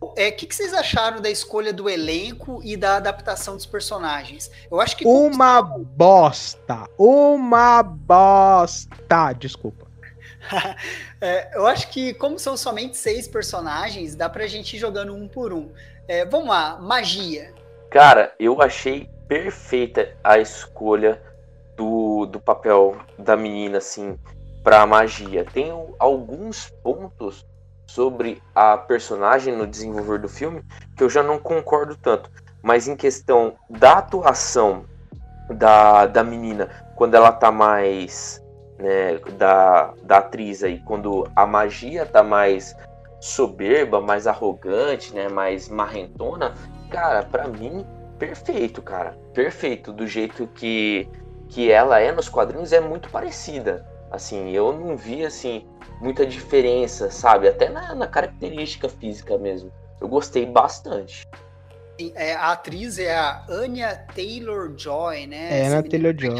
[0.00, 4.50] O é, que, que, vocês acharam da escolha do elenco e da adaptação dos personagens?
[4.70, 5.06] Eu acho que.
[5.06, 6.88] Uma bosta!
[6.98, 9.32] Uma bosta!
[9.38, 9.86] Desculpa.
[11.20, 15.28] é, eu acho que, como são somente seis personagens, dá pra gente ir jogando um
[15.28, 15.72] por um.
[16.08, 17.52] É, vamos lá, magia.
[17.90, 21.22] Cara, eu achei perfeita a escolha
[21.76, 24.18] do, do papel da menina, assim,
[24.64, 25.44] pra magia.
[25.44, 27.46] Tem alguns pontos
[27.86, 30.62] sobre a personagem no desenvolver do filme
[30.96, 32.30] que eu já não concordo tanto.
[32.62, 34.84] Mas em questão da atuação
[35.50, 38.42] da, da menina, quando ela tá mais
[38.78, 42.76] né, da, da atriz aí, quando a magia tá mais
[43.20, 46.54] soberba, mais arrogante, né, mais marrentona,
[46.90, 47.86] cara, para mim
[48.18, 51.08] perfeito, cara, perfeito do jeito que
[51.48, 53.86] que ela é nos quadrinhos é muito parecida.
[54.10, 55.64] Assim, eu não vi assim
[56.00, 57.48] muita diferença, sabe?
[57.48, 59.72] Até na, na característica física mesmo.
[60.00, 61.26] Eu gostei bastante.
[62.14, 65.60] É, a atriz é a Anya Taylor Joy, né?
[65.60, 66.36] É, Anya Taylor Joy.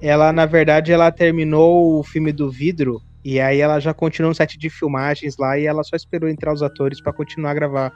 [0.00, 4.34] Ela, na verdade, ela terminou o filme do vidro e aí ela já continuou no
[4.34, 7.92] set de filmagens lá e ela só esperou entrar os atores para continuar a gravar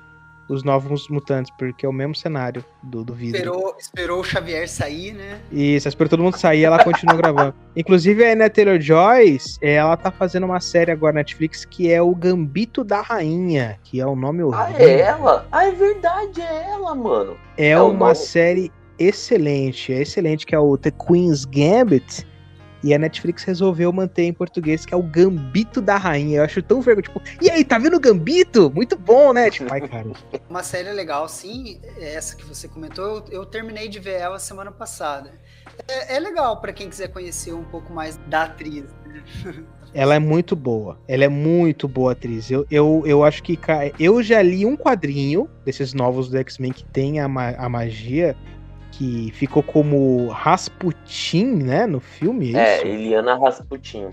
[0.49, 3.37] os novos mutantes, porque é o mesmo cenário do, do vidro.
[3.37, 5.41] Esperou, esperou o Xavier sair, né?
[5.51, 7.55] Isso, esperou todo mundo sair ela continuou gravando.
[7.77, 12.01] Inclusive, a Anna Taylor Joyce, ela tá fazendo uma série agora na Netflix que é
[12.01, 14.77] o Gambito da Rainha, que é o nome horrível.
[14.77, 15.47] Ah, é ela?
[15.51, 17.37] Ah, é verdade, é ela, mano.
[17.57, 18.15] É, é uma nome...
[18.15, 22.27] série excelente, é excelente, que é o The Queen's Gambit.
[22.87, 26.39] E a Netflix resolveu manter em português, que é o Gambito da Rainha.
[26.39, 28.71] Eu acho tão vergonha, tipo, e aí, tá vendo o Gambito?
[28.73, 29.51] Muito bom, né?
[29.51, 30.13] Tipo, ai, cara.
[30.49, 34.71] Uma série legal, sim, essa que você comentou, eu, eu terminei de ver ela semana
[34.71, 35.33] passada.
[35.89, 38.85] É, é legal para quem quiser conhecer um pouco mais da atriz.
[39.93, 40.97] Ela é muito boa.
[41.09, 42.51] Ela é muito boa atriz.
[42.51, 43.59] Eu, eu, eu acho que.
[43.99, 48.37] Eu já li um quadrinho desses novos do X-Men que tem a, ma a magia
[48.97, 52.55] que ficou como Rasputin, né, no filme.
[52.55, 54.09] É, é Eliana Rasputin.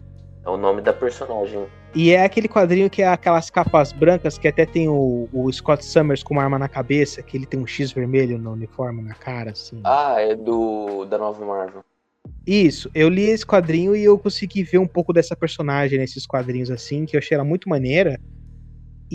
[0.45, 1.65] É o nome da personagem.
[1.95, 5.85] E é aquele quadrinho que é aquelas capas brancas que até tem o, o, Scott
[5.85, 9.13] Summers com uma arma na cabeça, que ele tem um X vermelho no uniforme na
[9.13, 9.79] cara, assim.
[9.85, 11.83] Ah, é do da nova Marvel.
[12.45, 16.71] Isso, eu li esse quadrinho e eu consegui ver um pouco dessa personagem nesses quadrinhos
[16.71, 18.19] assim, que eu achei ela muito maneira.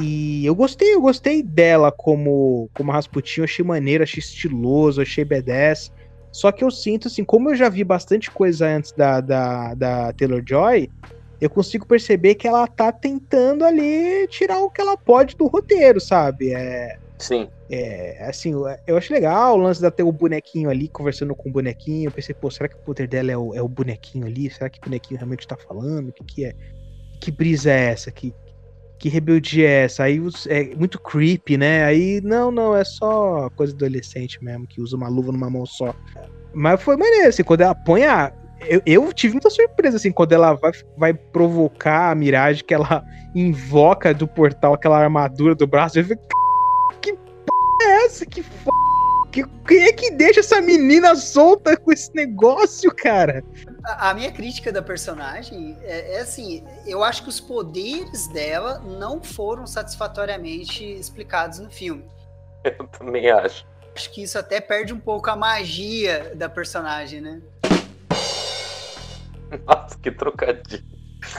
[0.00, 5.24] E eu gostei, eu gostei dela como, como Rasputin, eu achei maneiro, achei estiloso, achei
[5.24, 5.90] B10.
[6.30, 10.12] Só que eu sinto, assim, como eu já vi bastante coisa antes da, da, da
[10.12, 10.88] Taylor Joy,
[11.40, 16.00] eu consigo perceber que ela tá tentando ali tirar o que ela pode do roteiro,
[16.00, 16.52] sabe?
[16.52, 17.48] É, Sim.
[17.68, 18.52] É, assim,
[18.86, 22.06] eu acho legal o lance de ter o bonequinho ali, conversando com o bonequinho.
[22.06, 24.48] Eu pensei, pô, será que o poder dela é o, é o bonequinho ali?
[24.48, 26.10] Será que o bonequinho realmente tá falando?
[26.10, 26.54] O que, que é?
[27.20, 28.12] Que brisa é essa?
[28.12, 28.32] Que,
[28.98, 30.04] que rebeldia é essa?
[30.04, 31.84] Aí é muito creepy, né?
[31.84, 35.94] Aí, não, não, é só coisa adolescente mesmo, que usa uma luva numa mão só.
[36.52, 38.32] Mas foi maneiro, assim, quando ela põe a.
[38.66, 43.04] Eu, eu tive muita surpresa, assim, quando ela vai, vai provocar a miragem que ela
[43.34, 45.98] invoca do portal aquela armadura do braço.
[45.98, 46.18] Eu falei,
[47.00, 47.18] que p
[47.82, 48.26] é essa?
[48.26, 48.50] Que f
[49.30, 53.42] que, quem é que deixa essa menina solta com esse negócio, cara?
[53.84, 58.78] A, a minha crítica da personagem é, é, assim: eu acho que os poderes dela
[58.78, 62.04] não foram satisfatoriamente explicados no filme.
[62.64, 63.66] Eu também acho.
[63.94, 67.40] Acho que isso até perde um pouco a magia da personagem, né?
[69.66, 70.84] Nossa, que trocadilho.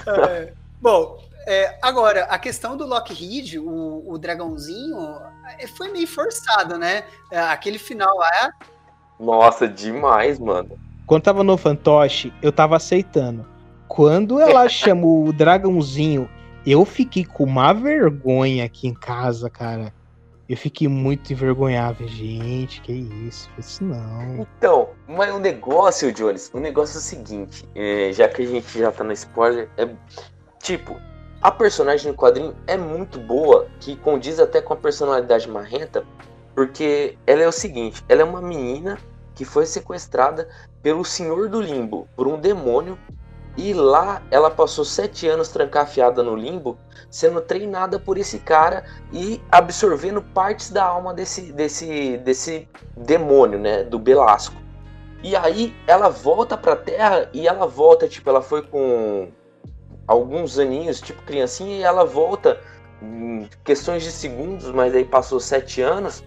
[0.08, 5.20] É, bom, é, agora, a questão do Lockheed, o, o dragãozinho,
[5.58, 7.06] é, foi meio forçado, né?
[7.32, 8.52] É, aquele final lá.
[9.20, 10.80] Nossa, demais, mano.
[11.08, 13.48] Quando tava no fantoche, eu tava aceitando.
[13.88, 16.30] Quando ela chama o dragãozinho,
[16.68, 19.92] eu fiquei com uma vergonha aqui em casa, cara.
[20.48, 22.08] Eu fiquei muito envergonhável.
[22.08, 23.50] Gente, que isso?
[23.58, 24.48] Isso não.
[24.58, 28.78] Então, mas o negócio, Jones, o negócio é o seguinte: é, já que a gente
[28.78, 29.90] já tá no spoiler, é
[30.62, 30.96] tipo,
[31.42, 36.04] a personagem no quadrinho é muito boa, que condiz até com a personalidade marrenta,
[36.54, 38.98] porque ela é o seguinte: ela é uma menina
[39.36, 40.50] que foi sequestrada
[40.84, 42.98] pelo Senhor do Limbo, por um demônio
[43.58, 46.78] e lá ela passou sete anos trancafiada no limbo,
[47.10, 53.84] sendo treinada por esse cara e absorvendo partes da alma desse, desse, desse demônio, né?
[53.84, 54.56] Do Belasco.
[55.22, 59.30] E aí ela volta pra Terra e ela volta, tipo, ela foi com
[60.10, 62.60] alguns aninhos, tipo criancinha, e ela volta
[63.02, 66.24] em questões de segundos, mas aí passou sete anos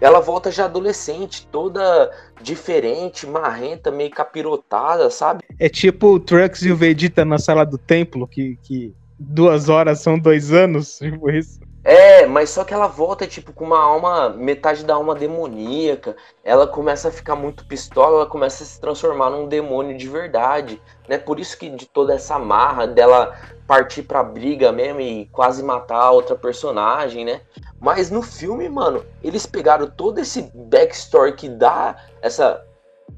[0.00, 2.12] ela volta já adolescente, toda
[2.42, 5.42] diferente, marrenta, meio capirotada, sabe?
[5.58, 10.00] É tipo o Trunks e o Vegeta na sala do templo, que, que duas horas
[10.00, 11.60] são dois anos, tipo isso.
[11.88, 16.16] É, mas só que ela volta, tipo, com uma alma, metade da alma demoníaca.
[16.42, 20.82] Ela começa a ficar muito pistola, ela começa a se transformar num demônio de verdade,
[21.08, 21.16] né?
[21.16, 23.36] Por isso que de toda essa marra dela
[23.68, 27.42] partir pra briga mesmo e quase matar a outra personagem, né?
[27.78, 32.66] Mas no filme, mano, eles pegaram todo esse backstory que dá essa,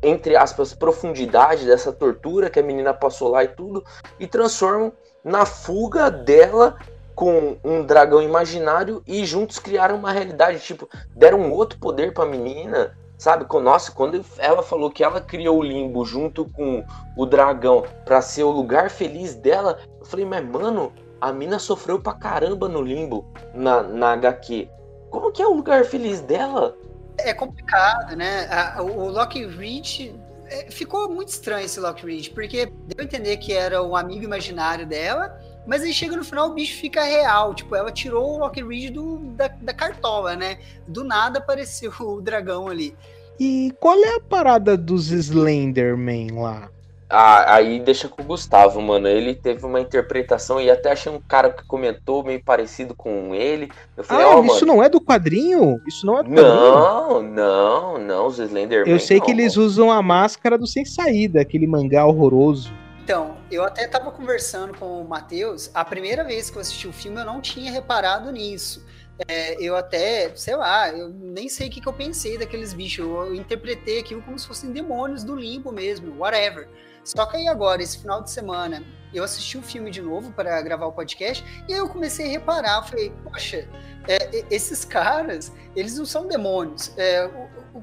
[0.02, 3.82] entre aspas, profundidade dessa tortura que a menina passou lá e tudo,
[4.20, 4.92] e transformam
[5.24, 6.76] na fuga dela
[7.18, 12.24] com um dragão imaginário e juntos criaram uma realidade, tipo, deram um outro poder pra
[12.24, 13.44] menina, sabe?
[13.60, 16.84] Nossa, quando ela falou que ela criou o limbo junto com
[17.16, 22.00] o dragão para ser o lugar feliz dela, eu falei, mas mano, a mina sofreu
[22.00, 24.68] pra caramba no limbo, na, na HQ.
[25.10, 26.76] Como que é o lugar feliz dela?
[27.18, 28.48] É complicado, né?
[28.78, 30.14] o Loki Reed
[30.46, 34.22] é, ficou muito estranho esse Loki Reed, porque deu a entender que era um amigo
[34.22, 35.36] imaginário dela,
[35.68, 37.54] mas aí chega no final o bicho fica real.
[37.54, 40.58] Tipo, ela tirou o Reed do, da, da cartola, né?
[40.86, 42.96] Do nada apareceu o dragão ali.
[43.38, 46.70] E qual é a parada dos Slenderman lá?
[47.10, 49.08] Ah, aí deixa com o Gustavo, mano.
[49.08, 53.70] Ele teve uma interpretação e até achei um cara que comentou meio parecido com ele.
[53.94, 54.78] Eu falei, ah, oh, isso mano.
[54.78, 55.80] não é do quadrinho?
[55.86, 57.32] Isso não é do não, quadrinho?
[57.34, 58.90] Não, não, os Slenderman.
[58.90, 59.26] Eu sei não.
[59.26, 62.72] que eles usam a máscara do Sem Saída, aquele mangá horroroso.
[63.08, 65.70] Então, eu até tava conversando com o Matheus.
[65.72, 68.84] A primeira vez que eu assisti o filme, eu não tinha reparado nisso.
[69.26, 72.98] É, eu até, sei lá, eu nem sei o que, que eu pensei daqueles bichos.
[72.98, 76.68] Eu, eu interpretei aquilo como se fossem demônios do limbo mesmo, whatever.
[77.02, 78.84] Só que aí agora, esse final de semana,
[79.14, 82.28] eu assisti o filme de novo para gravar o podcast e aí eu comecei a
[82.28, 83.66] reparar, falei, poxa,
[84.06, 86.92] é, esses caras, eles não são demônios.
[86.98, 87.26] É,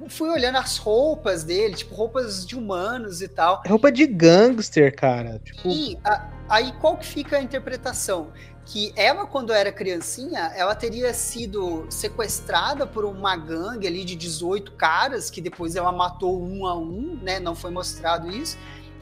[0.09, 3.61] fui olhando as roupas dele, tipo, roupas de humanos e tal.
[3.67, 5.39] Roupa de gangster, cara.
[5.43, 5.67] Tipo...
[5.67, 8.31] E a, aí qual que fica a interpretação?
[8.67, 14.71] que ela, quando era criancinha, ela teria sido sequestrada por uma gangue ali de 18
[14.71, 17.39] caras, que depois ela matou um a um, né?
[17.39, 18.57] Não foi mostrado isso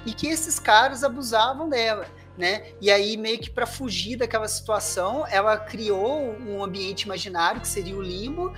[0.06, 2.06] e que esses caras abusavam dela.
[2.38, 2.64] Né?
[2.82, 7.96] E aí, meio que para fugir daquela situação, ela criou um ambiente imaginário que seria
[7.96, 8.52] o limbo.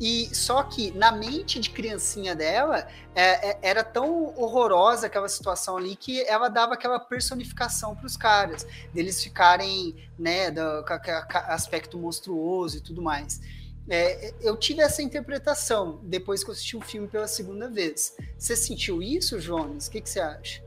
[0.00, 5.76] E só que na mente de criancinha dela é, é, era tão horrorosa aquela situação
[5.76, 11.38] ali que ela dava aquela personificação para os caras, deles ficarem, né, do, com, com
[11.52, 13.42] aspecto monstruoso e tudo mais.
[13.90, 18.16] É, eu tive essa interpretação depois que eu assisti o filme pela segunda vez.
[18.38, 19.88] Você sentiu isso, Jones?
[19.88, 20.62] O que, que você acha?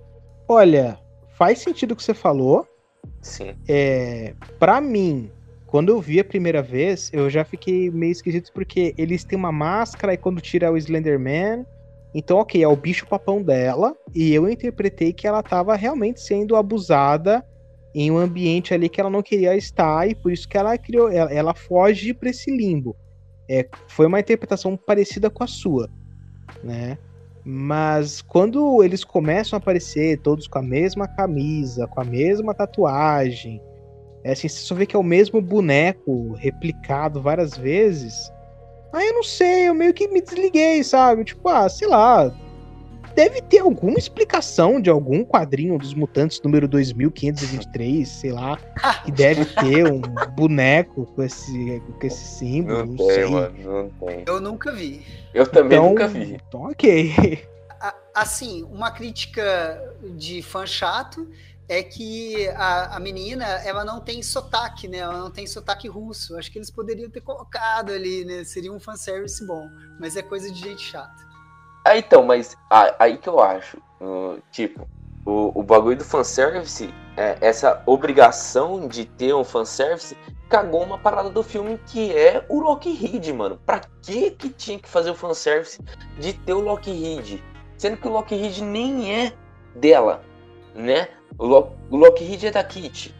[0.47, 0.99] Olha,
[1.35, 2.67] faz sentido o que você falou.
[3.21, 3.55] Sim.
[3.67, 5.31] É, para mim,
[5.73, 9.51] quando eu vi a primeira vez, eu já fiquei meio esquisito porque eles têm uma
[9.51, 11.65] máscara e quando tira o Slenderman,
[12.13, 16.55] então, ok, é o bicho papão dela, e eu interpretei que ela estava realmente sendo
[16.55, 17.43] abusada
[17.91, 21.09] em um ambiente ali que ela não queria estar, e por isso que ela criou,
[21.09, 22.95] ela, ela foge para esse limbo.
[23.49, 25.89] É, foi uma interpretação parecida com a sua,
[26.63, 26.99] né?
[27.43, 33.59] Mas quando eles começam a aparecer todos com a mesma camisa, com a mesma tatuagem,
[34.23, 38.31] é assim, você só vê que é o mesmo boneco replicado várias vezes.
[38.93, 41.25] Aí eu não sei, eu meio que me desliguei, sabe?
[41.25, 42.33] Tipo, ah, sei lá.
[43.15, 48.57] Deve ter alguma explicação de algum quadrinho dos Mutantes número 2523, sei lá,
[49.05, 50.01] que deve ter um
[50.35, 52.79] boneco com esse, com esse símbolo.
[52.79, 53.25] Não, não tem, sei.
[53.25, 54.23] mano, não tem.
[54.25, 55.05] Eu nunca vi.
[55.31, 56.39] Eu também então, nunca vi.
[56.47, 57.47] Então, ok.
[58.15, 61.27] Assim, uma crítica de fã chato
[61.73, 64.99] é que a, a menina, ela não tem sotaque, né?
[64.99, 66.37] Ela não tem sotaque russo.
[66.37, 68.43] Acho que eles poderiam ter colocado ali, né?
[68.43, 69.67] Seria um fanservice bom.
[69.99, 71.23] Mas é coisa de gente chata.
[71.85, 73.77] Ah, então, mas ah, aí que eu acho.
[73.99, 74.87] Uh, tipo,
[75.25, 80.15] o, o bagulho do fanservice, é, essa obrigação de ter um fanservice,
[80.49, 83.59] cagou uma parada do filme que é o Lockheed, mano.
[83.65, 85.81] Pra que que tinha que fazer o fanservice
[86.19, 87.43] de ter o Lockheed?
[87.77, 89.33] Sendo que o Lockheed nem é
[89.75, 90.21] dela,
[90.75, 91.09] né?
[91.37, 93.13] O, Lo o Lockheed é da Kitty.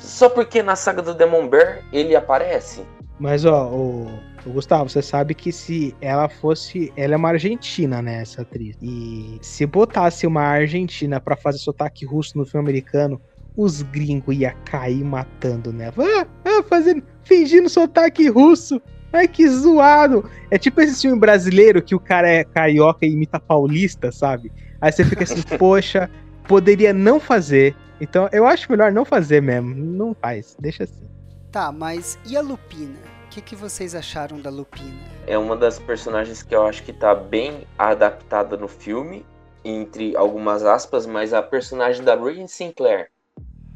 [0.00, 2.82] Só porque na saga do Demon Bear ele aparece.
[3.18, 4.06] Mas, ó, o,
[4.46, 6.92] o Gustavo, você sabe que se ela fosse.
[6.96, 8.22] Ela é uma argentina, né?
[8.22, 8.76] Essa atriz.
[8.80, 13.20] E se botasse uma argentina para fazer sotaque russo no filme americano,
[13.56, 15.94] os gringos ia cair matando nela.
[15.98, 18.80] Ah, ah, fazendo, fingindo sotaque russo.
[19.12, 20.28] Ai, que zoado.
[20.50, 24.52] É tipo esse filme brasileiro que o cara é carioca e imita paulista, sabe?
[24.80, 26.08] Aí você fica assim, poxa,
[26.46, 27.74] poderia não fazer.
[28.00, 29.74] Então eu acho melhor não fazer mesmo.
[29.74, 31.08] Não faz, deixa assim.
[31.50, 32.98] Tá, mas e a Lupina?
[33.26, 34.98] O que, que vocês acharam da Lupina?
[35.26, 39.24] É uma das personagens que eu acho que tá bem adaptada no filme,
[39.64, 43.10] entre algumas aspas, mas a personagem da Regan Sinclair,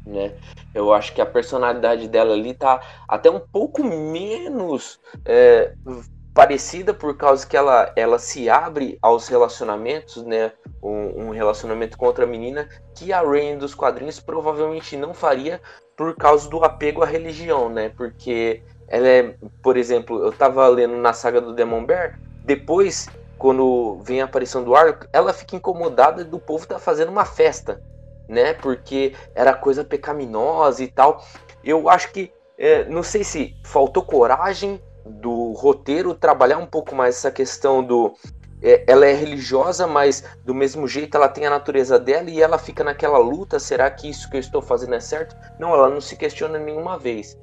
[0.05, 0.33] né?
[0.73, 5.73] Eu acho que a personalidade dela ali tá até um pouco menos é,
[6.35, 10.51] parecida por causa que ela, ela se abre aos relacionamentos, né?
[10.83, 15.61] Um, um, relacionamento com outra menina que a Rain dos quadrinhos provavelmente não faria
[15.95, 17.89] por causa do apego à religião, né?
[17.95, 23.07] Porque ela é, por exemplo, eu tava lendo na saga do Demon Bear, depois,
[23.37, 27.81] quando vem a aparição do arco, ela fica incomodada do povo tá fazendo uma festa,
[28.27, 28.53] né?
[28.53, 31.23] Porque era coisa pecaminosa e tal.
[31.63, 37.15] Eu acho que, é, não sei se faltou coragem do roteiro trabalhar um pouco mais
[37.15, 38.13] essa questão do
[38.61, 42.57] é, ela é religiosa, mas do mesmo jeito ela tem a natureza dela e ela
[42.57, 43.59] fica naquela luta.
[43.59, 45.35] Será que isso que eu estou fazendo é certo?
[45.59, 47.37] Não, ela não se questiona nenhuma vez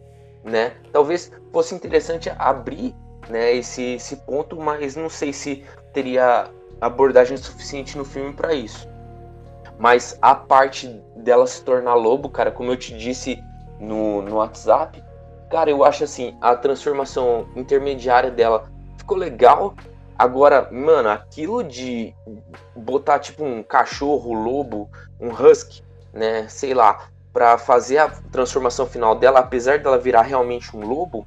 [0.44, 0.72] né?
[0.92, 2.94] Talvez fosse interessante abrir,
[3.28, 6.50] né, esse, esse ponto, mas não sei se teria
[6.80, 8.88] abordagem suficiente no filme para isso.
[9.78, 13.42] Mas a parte dela se tornar lobo, cara, como eu te disse
[13.78, 15.01] no, no WhatsApp,
[15.52, 19.74] cara, eu acho assim, a transformação intermediária dela ficou legal.
[20.18, 22.14] Agora, mano, aquilo de
[22.74, 24.88] botar tipo um cachorro, lobo,
[25.20, 27.00] um husky, né, sei lá,
[27.34, 31.26] para fazer a transformação final dela, apesar dela virar realmente um lobo,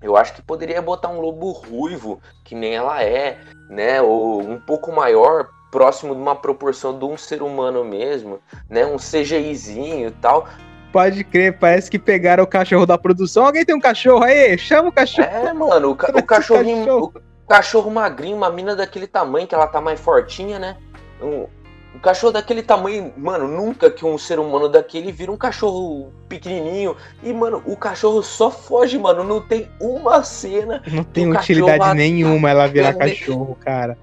[0.00, 4.00] eu acho que poderia botar um lobo ruivo, que nem ela é, né?
[4.00, 8.38] Ou um pouco maior, próximo de uma proporção de um ser humano mesmo,
[8.70, 8.86] né?
[8.86, 10.46] Um CGIzinho e tal.
[10.92, 13.44] Pode crer, parece que pegaram o cachorro da produção.
[13.44, 14.56] Alguém tem um cachorro aí?
[14.56, 15.28] Chama o cachorro.
[15.28, 16.84] É, mano, o, ca o cachorrinho.
[16.84, 17.12] Cachorro.
[17.44, 20.76] O cachorro magrinho, uma mina daquele tamanho que ela tá mais fortinha, né?
[21.20, 21.46] Um,
[21.94, 26.96] um cachorro daquele tamanho, mano, nunca que um ser humano daquele vira um cachorro pequenininho.
[27.22, 29.24] E, mano, o cachorro só foge, mano.
[29.24, 30.82] Não tem uma cena.
[30.86, 33.98] Não tem utilidade nenhuma ela virar cachorro, cara.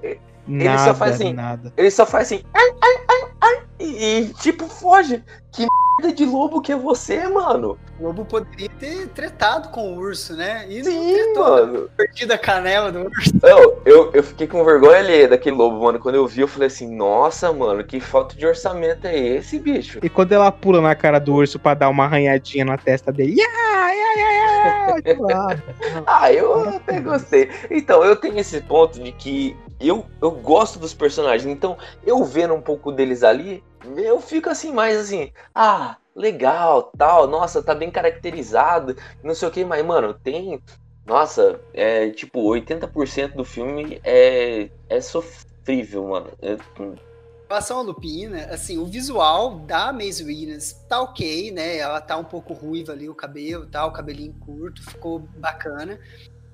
[0.47, 1.33] Ele nada, só faz assim.
[1.33, 1.73] Nada.
[1.75, 2.43] Ele só faz assim.
[2.53, 5.23] Ai, ai, ai, ai, e, e tipo, foge.
[5.51, 5.65] Que
[6.13, 7.77] de lobo que é você, mano?
[7.99, 10.65] O lobo poderia ter tretado com o urso, né?
[10.67, 11.89] E Sim, mano.
[11.95, 13.31] Perdido a canela do urso.
[13.41, 15.99] Eu, eu, eu fiquei com vergonha ali daquele lobo, mano.
[15.99, 19.99] Quando eu vi, eu falei assim, nossa, mano, que falta de orçamento é esse, bicho?
[20.03, 23.35] E quando ela pula na cara do urso pra dar uma arranhadinha na testa dele,
[23.39, 26.03] yeah, yeah, yeah, yeah.
[26.05, 27.49] ah, eu até gostei.
[27.71, 32.53] Então, eu tenho esse ponto de que eu, eu gosto dos personagens, então eu vendo
[32.53, 33.63] um pouco deles ali,
[33.97, 39.51] eu fico assim, mais assim, ah, legal, tal, nossa, tá bem caracterizado, não sei o
[39.51, 40.61] que, mas, mano, tem.
[41.05, 46.31] Nossa, é tipo, 80% do filme é, é sofrível, mano.
[46.41, 46.53] É...
[46.81, 51.77] Em relação à Lupina, assim, o visual da Maisie Williams tá ok, né?
[51.77, 55.99] Ela tá um pouco ruiva ali, o cabelo, tá, o cabelinho curto, ficou bacana.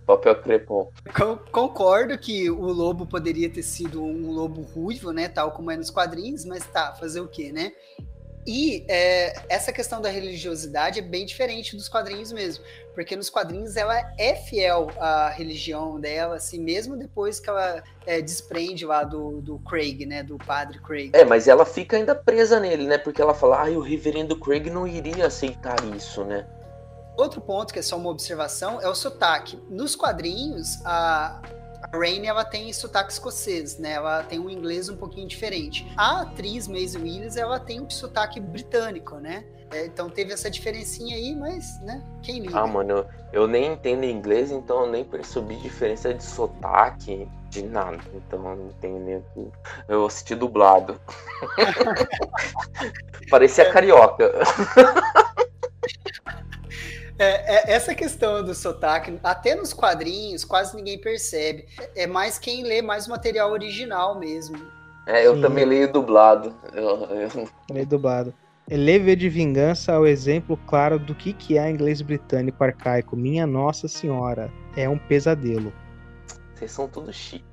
[0.05, 0.91] Papel crepom.
[1.51, 5.29] Concordo que o lobo poderia ter sido um lobo ruivo, né?
[5.29, 7.71] Tal como é nos quadrinhos, mas tá, fazer o quê, né?
[8.45, 13.77] E é, essa questão da religiosidade é bem diferente dos quadrinhos mesmo, porque nos quadrinhos
[13.77, 19.41] ela é fiel à religião dela, assim, mesmo depois que ela é, desprende lá do,
[19.41, 21.11] do Craig, né, do padre Craig.
[21.13, 24.71] É, mas ela fica ainda presa nele, né, porque ela fala, ah, o reverendo Craig
[24.71, 26.47] não iria aceitar isso, né.
[27.17, 29.59] Outro ponto, que é só uma observação, é o sotaque.
[29.69, 31.41] Nos quadrinhos, a,
[31.81, 33.93] a Rainey ela tem sotaque escocês, né?
[33.93, 35.91] Ela tem um inglês um pouquinho diferente.
[35.97, 39.45] A atriz Maisie Williams, ela tem um sotaque britânico, né?
[39.71, 42.03] É, então teve essa diferencinha aí, mas, né?
[42.21, 42.59] Quem liga?
[42.59, 47.63] Ah, mano, eu, eu nem entendo inglês, então eu nem percebi diferença de sotaque, de
[47.63, 47.99] nada.
[48.13, 49.23] Então eu não tenho nem.
[49.87, 50.99] Eu assisti dublado.
[53.29, 54.29] Parecia carioca.
[57.21, 61.67] É, é, essa questão do sotaque, até nos quadrinhos, quase ninguém percebe.
[61.95, 64.57] É mais quem lê mais o material original mesmo.
[65.05, 65.41] É, eu Sim.
[65.41, 66.55] também leio dublado.
[66.73, 67.49] Eu, eu...
[67.69, 68.33] Leio dublado.
[68.67, 73.15] Eleve de Vingança é o exemplo claro do que, que é inglês britânico arcaico.
[73.15, 75.71] Minha Nossa Senhora, é um pesadelo.
[76.55, 77.45] Vocês são tudo chique.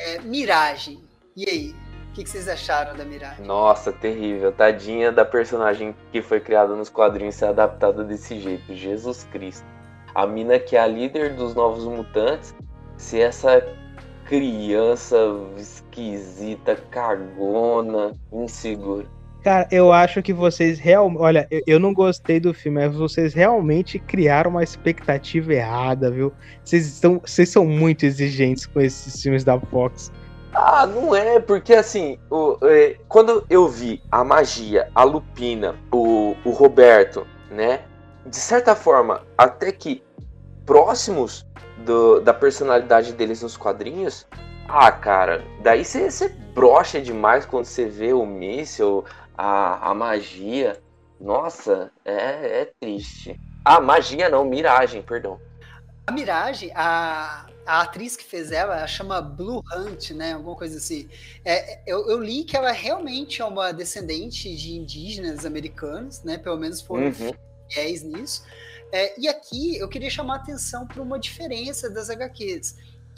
[0.00, 1.00] É, Miragem.
[1.36, 1.76] E aí?
[2.16, 3.44] O que, que vocês acharam da Miragem?
[3.44, 4.50] Nossa, terrível.
[4.50, 8.74] Tadinha da personagem que foi criada nos quadrinhos ser adaptada desse jeito.
[8.74, 9.66] Jesus Cristo.
[10.14, 12.54] A mina que é a líder dos Novos Mutantes,
[12.96, 13.62] se essa
[14.24, 15.14] criança
[15.58, 19.04] esquisita, cagona, insegura.
[19.44, 21.20] Cara, eu acho que vocês realmente.
[21.20, 26.32] Olha, eu, eu, não gostei do filme, mas vocês realmente criaram uma expectativa errada, viu?
[26.64, 30.10] Vocês, estão, vocês são muito exigentes com esses filmes da Fox.
[30.58, 36.34] Ah, não é, porque assim, o, é, quando eu vi a magia, a Lupina, o,
[36.46, 37.82] o Roberto, né?
[38.24, 40.02] De certa forma, até que
[40.64, 41.46] próximos
[41.84, 44.26] do, da personalidade deles nos quadrinhos,
[44.66, 49.04] ah, cara, daí você brocha demais quando você vê o míssil,
[49.36, 50.80] a, a magia.
[51.20, 53.38] Nossa, é, é triste.
[53.62, 55.38] Ah, magia não, miragem, perdão.
[56.06, 60.34] A Miragem, a, a atriz que fez ela, ela chama Blue Hunt, né?
[60.34, 61.08] Alguma coisa assim.
[61.44, 66.38] É, eu, eu, li que ela realmente é uma descendente de indígenas americanos, né?
[66.38, 67.34] Pelo menos foram uhum.
[67.68, 68.44] fiéis nisso.
[68.92, 72.76] É, e aqui eu queria chamar a atenção para uma diferença das HQs.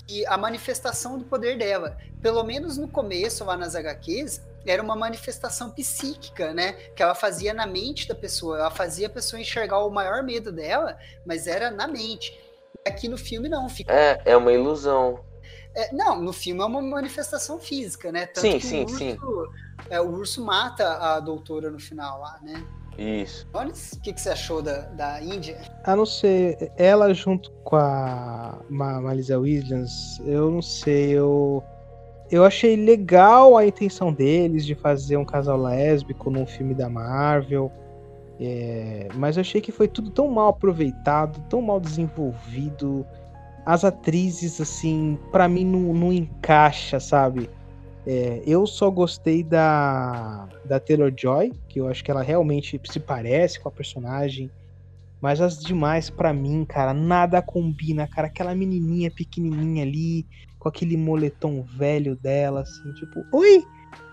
[0.09, 1.99] E a manifestação do poder dela.
[2.23, 6.73] Pelo menos no começo, lá nas HQs, era uma manifestação psíquica, né?
[6.97, 8.59] Que ela fazia na mente da pessoa.
[8.59, 12.48] Ela fazia a pessoa enxergar o maior medo dela, mas era na mente.
[12.87, 13.69] Aqui no filme não.
[13.69, 13.93] Fica...
[13.93, 15.21] É, é uma ilusão.
[15.75, 18.27] É, não, no filme é uma manifestação física, né?
[18.27, 19.19] Tanto sim, sim, urso, sim.
[19.91, 22.65] É, o urso mata a doutora no final lá, né?
[22.99, 23.47] Isso.
[23.53, 25.61] Olha, o que, que você achou da, da Índia?
[25.85, 31.63] A não ser ela junto com a Malisa Williams, eu não sei, eu
[32.31, 37.73] eu achei legal a intenção deles de fazer um casal lésbico num filme da Marvel.
[38.41, 43.05] É, mas eu achei que foi tudo tão mal aproveitado, tão mal desenvolvido.
[43.67, 47.51] As atrizes, assim, para mim não, não, encaixa, sabe?
[48.07, 53.01] É, eu só gostei da, da Taylor Joy, que eu acho que ela realmente se
[53.01, 54.51] parece com a personagem.
[55.21, 58.29] Mas as demais, para mim, cara, nada combina, cara.
[58.29, 60.25] Aquela menininha pequenininha ali,
[60.59, 63.65] com aquele moletom velho dela, assim, tipo, oi,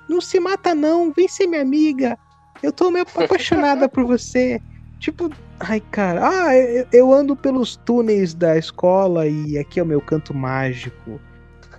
[0.09, 2.17] não se mata não, vem ser minha amiga,
[2.61, 4.61] eu tô meio apaixonada por você.
[4.99, 5.29] Tipo,
[5.59, 10.01] ai cara, ah, eu, eu, ando pelos túneis da escola e aqui é o meu
[10.01, 11.19] canto mágico.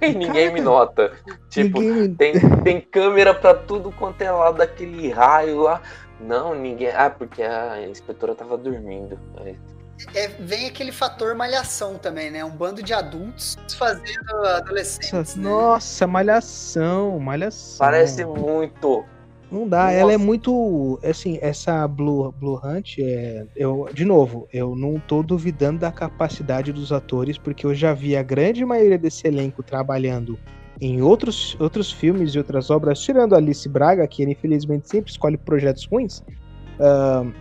[0.01, 1.13] E ninguém cara, me nota.
[1.49, 2.15] Tipo, ninguém...
[2.15, 5.81] tem, tem câmera pra tudo quanto é lado daquele raio lá.
[6.21, 6.91] Não, ninguém.
[6.95, 9.19] Ah, porque a inspetora tava dormindo.
[10.15, 12.45] É, vem aquele fator malhação também, né?
[12.45, 15.37] Um bando de adultos fazendo adolescentes.
[15.37, 15.43] Né?
[15.43, 16.13] Nossa, né?
[16.13, 17.79] malhação, malhação.
[17.79, 19.05] Parece muito.
[19.51, 19.93] Não dá, Nossa.
[19.95, 20.99] ela é muito.
[21.05, 26.73] Assim, essa Blue, Blue Hunt, é, eu, de novo, eu não tô duvidando da capacidade
[26.73, 30.39] dos atores, porque eu já vi a grande maioria desse elenco trabalhando
[30.81, 35.11] em outros, outros filmes e outras obras, tirando a Alice Braga, que ele infelizmente sempre
[35.11, 36.19] escolhe projetos ruins.
[36.79, 37.33] Uh,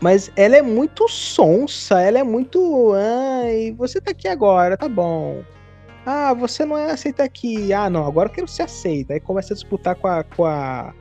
[0.00, 2.92] mas ela é muito sonsa, ela é muito.
[2.94, 5.42] Ai, você tá aqui agora, tá bom.
[6.10, 7.70] Ah, você não é aceita aqui.
[7.70, 9.12] Ah, não, agora eu quero ser aceita.
[9.12, 10.94] Aí começa a disputar com a, com a,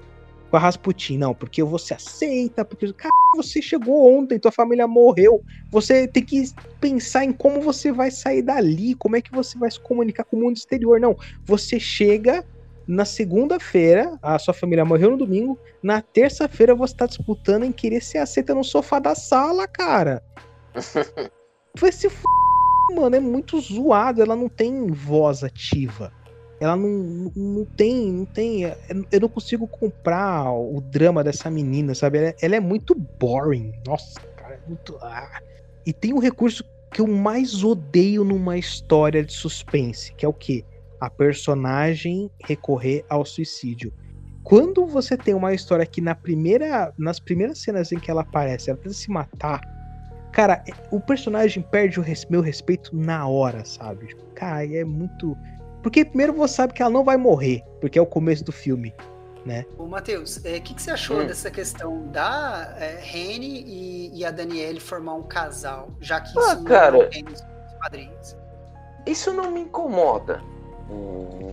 [0.52, 1.18] com a Rasputin.
[1.18, 2.92] Não, porque você aceita, porque.
[2.92, 5.42] Cara, você chegou ontem, tua família morreu.
[5.72, 6.52] Você tem que
[6.82, 10.36] pensar em como você vai sair dali, como é que você vai se comunicar com
[10.36, 11.00] o mundo exterior.
[11.00, 12.44] Não, você chega
[12.86, 15.58] na segunda-feira, a sua família morreu no domingo.
[15.82, 20.22] Na terça-feira você tá disputando em querer ser aceita no sofá da sala, cara.
[21.80, 22.24] Vai se f...
[22.96, 24.22] mano, é muito zoado.
[24.22, 26.12] Ela não tem voz ativa.
[26.60, 28.64] Ela não, não tem, não tem.
[29.12, 32.18] Eu não consigo comprar o drama dessa menina, sabe?
[32.18, 33.74] Ela, ela é muito boring.
[33.86, 34.98] Nossa, cara, é muito.
[35.02, 35.40] Ah.
[35.86, 40.34] E tem um recurso que eu mais odeio numa história de suspense, que é o
[40.34, 40.66] quê?
[41.00, 43.94] a personagem recorrer ao suicídio.
[44.44, 48.70] Quando você tem uma história que na primeira, nas primeiras cenas em que ela aparece,
[48.70, 49.62] ela tenta se matar,
[50.38, 54.16] cara, o personagem perde o res, meu respeito na hora, sabe?
[54.36, 55.36] Cara, é muito.
[55.82, 58.94] Porque primeiro você sabe que ela não vai morrer, porque é o começo do filme.
[59.44, 59.66] Né?
[59.78, 61.26] Ô, Matheus, o é, que, que, você achou hum.
[61.26, 66.54] dessa questão da é, Rene e, e, a Daniele formar um casal, já que ah,
[66.54, 67.42] isso cara, não tem nos
[67.80, 68.38] quadrinhos?
[69.08, 70.40] Isso não me incomoda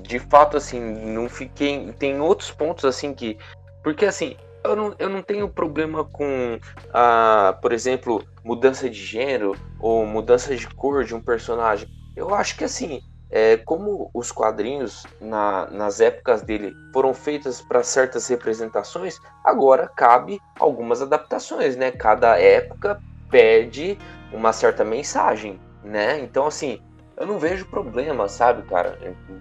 [0.06, 1.92] de fato, assim, não fiquei.
[1.98, 3.38] Tem outros pontos, assim, que.
[3.82, 6.58] Porque, assim, eu não, eu não tenho problema com,
[6.92, 11.86] a, por exemplo, mudança de gênero ou mudança de cor de um personagem.
[12.16, 17.82] Eu acho que, assim, é, como os quadrinhos na, nas épocas dele foram feitos para
[17.82, 21.90] certas representações, agora cabe algumas adaptações, né?
[21.90, 22.98] Cada época
[23.30, 23.98] pede
[24.32, 26.18] uma certa mensagem, né?
[26.20, 26.80] Então, assim,
[27.16, 28.98] eu não vejo problema, sabe, cara?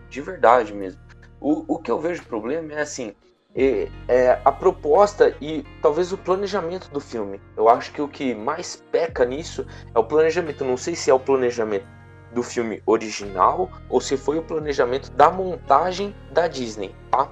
[0.10, 1.00] De verdade mesmo.
[1.40, 3.14] O, o que eu vejo problema é assim.
[3.56, 7.40] É, a proposta e talvez o planejamento do filme.
[7.56, 10.66] Eu acho que o que mais peca nisso é o planejamento.
[10.66, 11.86] não sei se é o planejamento
[12.34, 17.30] do filme original ou se foi o planejamento da montagem da Disney, tá?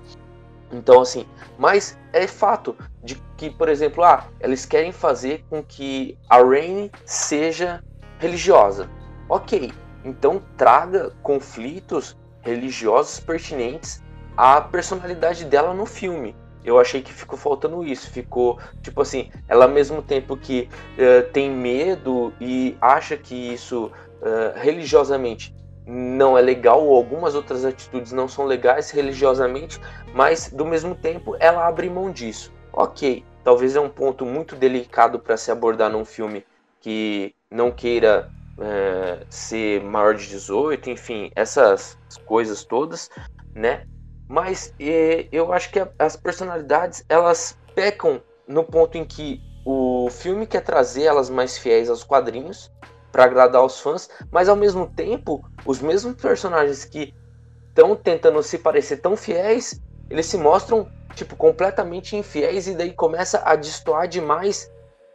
[0.72, 1.26] Então, assim,
[1.57, 6.89] mas é fato de que, por exemplo, ah, eles querem fazer com que a Rain
[7.03, 7.84] seja
[8.19, 8.89] religiosa.
[9.28, 9.74] Ok,
[10.05, 14.01] então traga conflitos religiosos pertinentes
[14.41, 16.35] à personalidade dela no filme.
[16.65, 18.09] Eu achei que ficou faltando isso.
[18.09, 20.67] Ficou, tipo assim, ela ao mesmo tempo que
[20.97, 25.53] uh, tem medo e acha que isso uh, religiosamente
[25.85, 29.79] não é legal, ou algumas outras atitudes não são legais religiosamente,
[30.11, 32.51] mas do mesmo tempo ela abre mão disso.
[32.73, 36.43] Ok, talvez é um ponto muito delicado para se abordar num filme
[36.79, 38.27] que não queira
[38.59, 43.09] é, ser maior de 18, enfim, essas coisas todas,
[43.53, 43.83] né?
[44.32, 50.47] Mas é, eu acho que as personalidades elas pecam no ponto em que o filme
[50.47, 52.71] quer trazer elas mais fiéis aos quadrinhos
[53.11, 57.13] para agradar os fãs, mas ao mesmo tempo, os mesmos personagens que
[57.67, 63.41] estão tentando se parecer tão fiéis, eles se mostram tipo completamente infiéis e daí começa
[63.43, 64.71] a destoar demais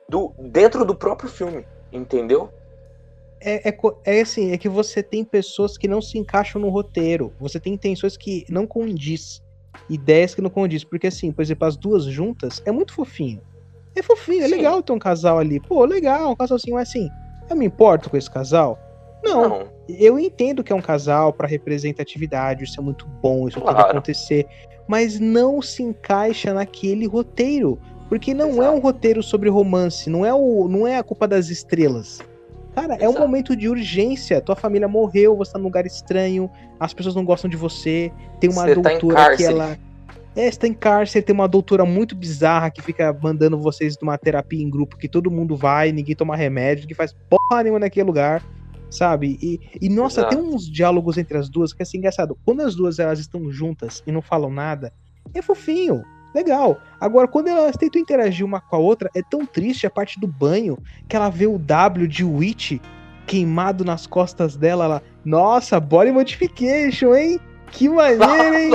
[0.06, 2.52] do dentro do próprio filme, entendeu?
[3.40, 7.32] É, é, é assim, é que você tem pessoas que não se encaixam no roteiro.
[7.38, 9.42] Você tem intenções que não condiz.
[9.90, 10.84] Ideias que não condiz.
[10.84, 13.40] Porque, assim, por exemplo, as duas juntas é muito fofinho.
[13.94, 14.56] É fofinho, é Sim.
[14.56, 15.58] legal ter um casal ali.
[15.58, 17.08] Pô, legal, um casalzinho assim.
[17.48, 18.78] Eu me importo com esse casal?
[19.22, 19.48] Não.
[19.48, 19.68] não.
[19.88, 23.76] Eu entendo que é um casal para representatividade, isso é muito bom, isso claro.
[23.76, 24.46] pode acontecer.
[24.86, 27.78] Mas não se encaixa naquele roteiro.
[28.08, 28.62] Porque não Exato.
[28.62, 32.20] é um roteiro sobre romance, não é, o, não é a culpa das estrelas.
[32.76, 33.04] Cara, Exato.
[33.04, 34.38] é um momento de urgência.
[34.38, 38.12] Tua família morreu, você tá num lugar estranho, as pessoas não gostam de você.
[38.38, 39.78] Tem uma você tá doutora tá que ela.
[40.36, 44.18] É, você tá em cárcere, tem uma doutora muito bizarra que fica mandando vocês numa
[44.18, 48.04] terapia em grupo que todo mundo vai, ninguém toma remédio, que faz porra nenhuma naquele
[48.04, 48.44] lugar,
[48.90, 49.38] sabe?
[49.40, 50.36] E, e nossa, Exato.
[50.36, 52.36] tem uns diálogos entre as duas que é assim, engraçado.
[52.44, 54.92] Quando as duas elas estão juntas e não falam nada,
[55.32, 56.04] é fofinho
[56.36, 56.78] legal.
[57.00, 60.26] Agora, quando elas tentam interagir uma com a outra, é tão triste a parte do
[60.26, 60.78] banho
[61.08, 62.78] que ela vê o W de Witch
[63.26, 64.84] queimado nas costas dela.
[64.84, 67.40] Ela, nossa, body modification, hein?
[67.72, 68.70] Que maneiro, hein?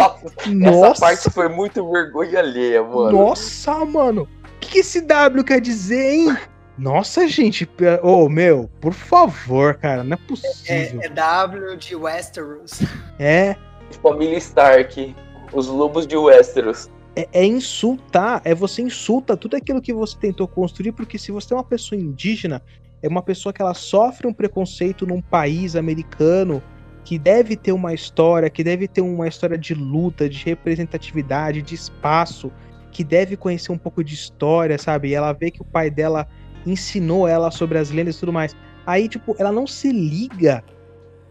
[0.55, 3.11] Nossa, Essa parte foi muito vergonha alheia, mano.
[3.11, 4.23] Nossa, mano.
[4.23, 6.37] O que, que esse W quer dizer, hein?
[6.77, 7.69] Nossa, gente,
[8.01, 11.01] ô oh, meu, por favor, cara, não é possível.
[11.01, 12.81] É, é W de Westeros.
[13.19, 13.55] É.
[14.01, 15.15] Família Stark,
[15.53, 20.47] os lobos de Westeros é, é, insultar, é você insulta tudo aquilo que você tentou
[20.47, 22.61] construir, porque se você é uma pessoa indígena,
[23.01, 26.61] é uma pessoa que ela sofre um preconceito num país americano
[27.03, 31.73] que deve ter uma história, que deve ter uma história de luta, de representatividade, de
[31.73, 32.51] espaço,
[32.91, 35.09] que deve conhecer um pouco de história, sabe?
[35.09, 36.27] E ela vê que o pai dela
[36.65, 38.55] ensinou ela sobre as lendas e tudo mais.
[38.85, 40.63] Aí, tipo, ela não se liga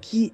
[0.01, 0.33] que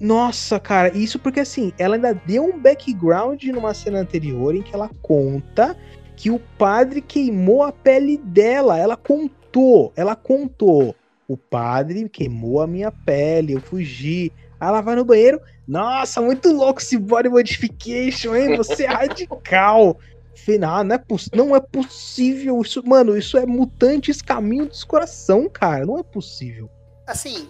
[0.00, 4.74] nossa, cara, isso porque assim, ela ainda deu um background numa cena anterior em que
[4.74, 5.76] ela conta
[6.16, 8.78] que o padre queimou a pele dela.
[8.78, 10.94] Ela contou, ela contou.
[11.26, 14.32] O padre queimou a minha pele, eu fugi.
[14.60, 15.40] Aí ela vai no banheiro.
[15.66, 18.56] Nossa, muito louco esse body modification, hein?
[18.56, 19.98] Você é radical.
[20.34, 21.00] Final, não é,
[21.34, 23.16] não é possível isso, mano.
[23.16, 25.84] Isso é mutantes caminho dos coração, cara.
[25.84, 26.70] Não é possível.
[27.06, 27.48] Assim,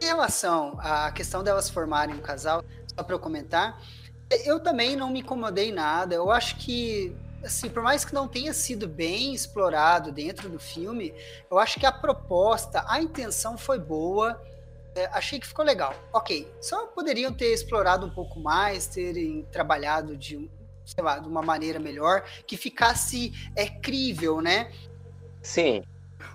[0.00, 2.64] em relação à questão delas formarem um casal,
[2.94, 3.80] só para eu comentar,
[4.44, 6.14] eu também não me incomodei nada.
[6.14, 7.14] Eu acho que,
[7.44, 11.14] assim, por mais que não tenha sido bem explorado dentro do filme,
[11.50, 14.40] eu acho que a proposta, a intenção foi boa.
[14.94, 15.94] É, achei que ficou legal.
[16.12, 20.50] Ok, só poderiam ter explorado um pouco mais, terem trabalhado de,
[20.84, 24.70] sei lá, de uma maneira melhor, que ficasse é, crível, né?
[25.42, 25.82] Sim.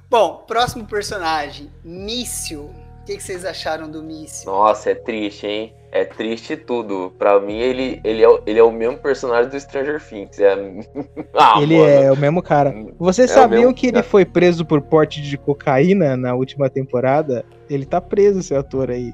[0.09, 2.73] Bom, próximo personagem, Míssil
[3.07, 4.51] que, que vocês acharam do míssil?
[4.51, 5.73] Nossa, é triste, hein?
[5.91, 7.13] É triste tudo.
[7.17, 10.37] Pra mim, ele, ele, é, ele é o mesmo personagem do Stranger Things.
[10.37, 10.53] É...
[11.33, 11.89] ah, ele mano.
[11.89, 12.75] é o mesmo cara.
[12.99, 17.45] Vocês é sabiam que ele foi preso por porte de cocaína na última temporada?
[17.69, 19.13] Ele tá preso, esse ator aí.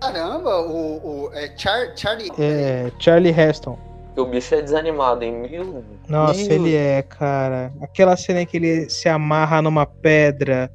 [0.00, 2.30] Caramba, o, o é Char, Charlie.
[2.38, 3.76] É, Charlie Heston.
[4.16, 5.48] O bicho é desanimado, hein?
[5.50, 6.48] Meu Nossa, Deus.
[6.48, 7.72] ele é, cara.
[7.82, 10.70] Aquela cena em que ele se amarra numa pedra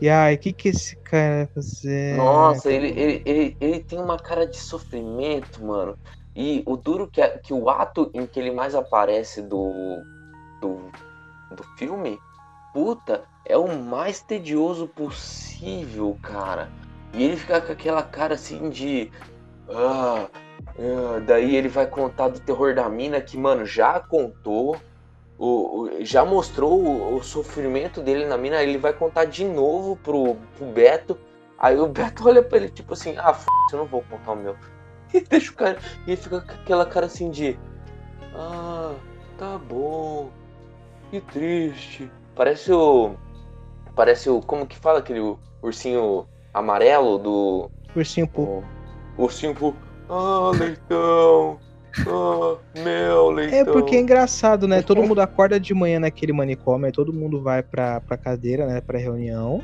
[0.00, 2.16] E ai, o que que esse cara vai fazer?
[2.16, 5.96] Nossa, ele, ele, ele, ele tem uma cara de sofrimento, mano.
[6.36, 10.02] E o duro que, é, que o ato em que ele mais aparece do,
[10.60, 10.90] do,
[11.54, 12.18] do filme,
[12.72, 16.68] puta, é o mais tedioso possível, cara.
[17.12, 19.12] E ele fica com aquela cara assim de.
[19.68, 20.28] Ah,
[20.78, 24.76] ah, daí ele vai contar do terror da mina que, mano, já contou.
[25.38, 29.96] O, o, já mostrou o, o, sofrimento dele na mina, ele vai contar de novo
[29.96, 31.18] pro, pro Beto.
[31.58, 34.36] Aí o Beto olha pra ele, tipo assim, ah, f eu não vou contar o
[34.36, 34.56] meu.
[35.12, 35.78] E deixa o cara.
[36.06, 37.58] E ele fica com aquela cara assim de.
[38.34, 38.94] Ah,
[39.38, 40.30] tá bom.
[41.10, 42.10] Que triste.
[42.34, 43.14] Parece o.
[43.94, 44.40] Parece o.
[44.40, 47.70] Como que fala aquele ursinho amarelo do.
[47.94, 48.64] Ursinho Poo.
[49.16, 49.74] Ursinho Poo.
[50.08, 51.58] Ah, leitão.
[52.06, 53.58] Ah, meu leitão.
[53.58, 54.82] É porque é engraçado, né?
[54.82, 58.80] Todo mundo acorda de manhã naquele manicômio, aí todo mundo vai pra, pra cadeira, né?
[58.80, 59.62] Pra reunião.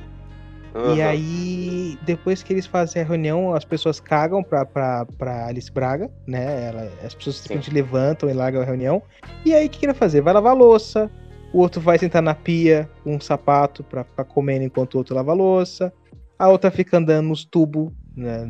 [0.74, 0.95] Uhum.
[0.95, 5.70] E aí, depois que eles fazem a reunião, as pessoas cagam pra, pra, pra Alice
[5.70, 6.68] Braga, né?
[6.68, 9.03] Ela, as pessoas simplesmente levantam e largam a reunião.
[9.45, 10.20] E aí, o que, que ele vai fazer?
[10.20, 11.11] Vai lavar louça.
[11.53, 15.16] O outro vai sentar na pia com um sapato pra ficar comendo enquanto o outro
[15.16, 15.93] lava a louça.
[16.39, 18.49] A outra fica andando nos tubos né,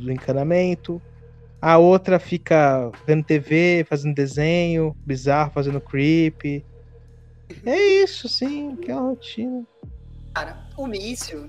[0.00, 1.00] do encanamento.
[1.62, 6.64] A outra fica vendo TV, fazendo desenho bizarro, fazendo creep.
[7.64, 9.64] É isso, sim, que é a rotina.
[10.34, 11.48] Cara, o míssil,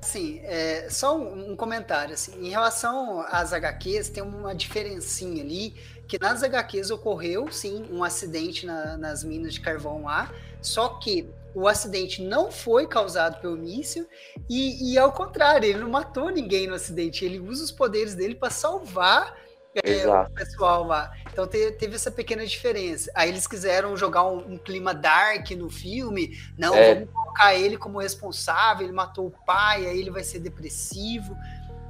[0.00, 5.74] assim, é, só um, um, comentário, assim, em relação às HQs, tem uma diferencinha ali,
[6.08, 10.32] que nas HQs ocorreu, sim, um acidente na, nas minas de carvão lá,
[10.62, 14.06] só que o acidente não foi causado pelo míssil
[14.48, 18.34] e, e ao contrário, ele não matou ninguém no acidente, ele usa os poderes dele
[18.34, 19.36] para salvar
[19.74, 21.12] é, o pessoal lá.
[21.32, 23.10] Então te, teve essa pequena diferença.
[23.14, 26.36] Aí eles quiseram jogar um, um clima dark no filme.
[26.58, 26.94] Não, é.
[26.94, 28.86] vamos colocar ele como responsável.
[28.86, 31.36] Ele matou o pai, aí ele vai ser depressivo.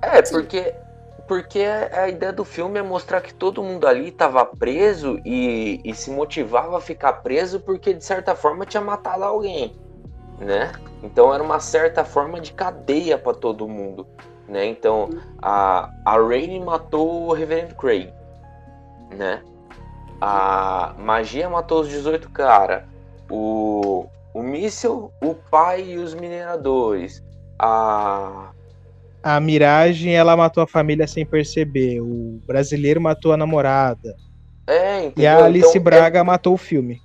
[0.03, 0.74] É, assim, porque
[1.26, 5.95] porque a ideia do filme é mostrar que todo mundo ali estava preso e, e,
[5.95, 9.78] se motivava a ficar preso porque de certa forma tinha matado alguém,
[10.41, 10.72] né?
[11.05, 14.09] Então era uma certa forma de cadeia para todo mundo
[14.51, 14.66] né?
[14.66, 15.09] Então
[15.40, 18.12] a, a Rain matou o Reverend Craig,
[19.16, 19.42] né?
[20.20, 22.86] A magia matou os 18 cara.
[23.30, 27.22] O, o míssil, o pai e os mineradores.
[27.59, 28.51] A
[29.22, 32.01] a Miragem, ela matou a família sem perceber.
[32.01, 34.16] O brasileiro matou a namorada.
[34.66, 35.22] É, entendeu?
[35.22, 36.22] E a Alice então, Braga é...
[36.22, 37.03] matou o filme.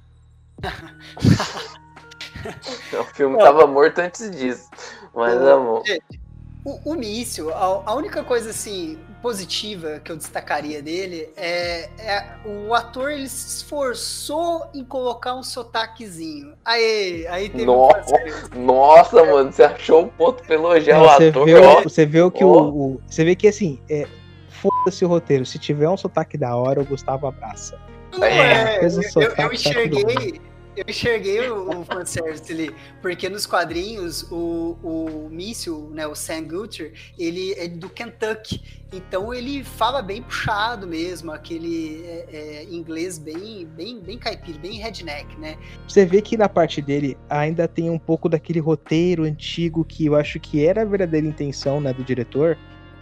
[2.97, 4.69] o filme tava morto antes disso.
[5.13, 5.83] Mas amor.
[5.85, 6.21] Gente,
[6.65, 12.25] o, o míssil, a, a, única coisa assim positiva que eu destacaria dele é, é,
[12.43, 16.53] o ator ele se esforçou em colocar um sotaquezinho.
[16.65, 18.15] Aí, aí teve Nossa,
[18.55, 21.45] um nossa mano, você achou um ponto pra elogiar o ator.
[21.45, 22.51] Vê, você vê o que oh.
[22.51, 24.07] o, o, Você vê que assim, é,
[24.49, 25.45] foda-se o roteiro.
[25.45, 27.77] Se tiver um sotaque da hora, o Gustavo abraça.
[28.11, 30.41] Não é, é eu, eu, eu enxerguei
[30.75, 36.43] eu enxerguei o, o fanservice ali, porque nos quadrinhos o, o míssil, né, o Sam
[36.43, 38.61] Gutter, ele é do Kentucky,
[38.93, 44.73] então ele fala bem puxado mesmo, aquele é, é, inglês bem, bem, bem caipira, bem
[44.73, 45.57] redneck, né?
[45.87, 50.15] Você vê que na parte dele ainda tem um pouco daquele roteiro antigo que eu
[50.15, 52.57] acho que era a verdadeira intenção, né, do diretor,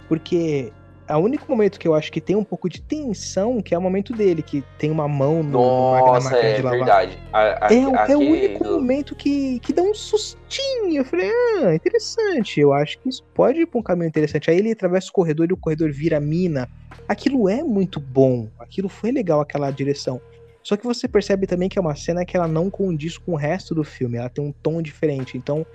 [0.08, 0.72] porque
[1.10, 3.82] o único momento que eu acho que tem um pouco de tensão, que é o
[3.82, 6.78] momento dele, que tem uma mão no, Nossa, no é de lavar.
[6.78, 7.18] verdade.
[7.32, 10.96] A, a, é, aqui, é, o único momento que, que dá um sustinho.
[10.96, 12.58] Eu falei, ah, interessante.
[12.58, 14.50] Eu acho que isso pode ir pra um caminho interessante.
[14.50, 16.68] Aí ele atravessa o corredor e o corredor vira mina.
[17.06, 18.48] Aquilo é muito bom.
[18.58, 20.20] Aquilo foi legal, aquela direção.
[20.62, 23.36] Só que você percebe também que é uma cena que ela não condiz com o
[23.36, 24.16] resto do filme.
[24.16, 25.36] Ela tem um tom diferente.
[25.36, 25.66] Então,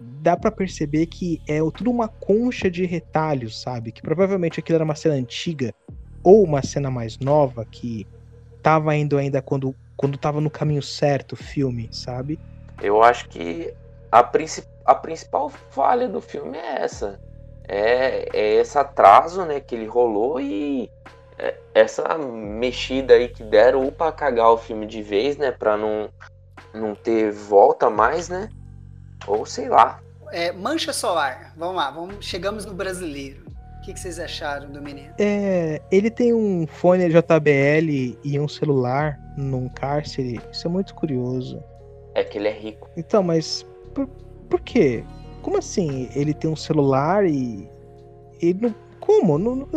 [0.00, 3.92] dá para perceber que é tudo uma concha de retalhos, sabe?
[3.92, 5.74] Que provavelmente aquilo era uma cena antiga
[6.22, 8.06] ou uma cena mais nova que
[8.62, 12.38] tava indo ainda quando quando tava no caminho certo o filme, sabe?
[12.82, 13.72] Eu acho que
[14.10, 14.28] a,
[14.86, 17.20] a principal falha do filme é essa.
[17.66, 20.90] É, é esse atraso, né, que ele rolou e
[21.38, 26.10] é, essa mexida aí que deram para cagar o filme de vez, né, para não
[26.72, 28.48] não ter volta mais, né?
[29.26, 30.00] Ou sei lá.
[30.32, 31.52] É, mancha solar.
[31.56, 33.44] Vamos lá, vamos, chegamos no brasileiro.
[33.78, 35.12] O que, que vocês acharam do menino?
[35.18, 40.40] É, ele tem um fone JBL e um celular num cárcere.
[40.50, 41.62] Isso é muito curioso.
[42.14, 42.88] É que ele é rico.
[42.96, 44.06] Então, mas por,
[44.48, 45.04] por quê?
[45.42, 46.08] Como assim?
[46.14, 47.68] Ele tem um celular e.
[48.40, 48.74] Ele não.
[49.00, 49.38] Como?
[49.38, 49.68] Não, não...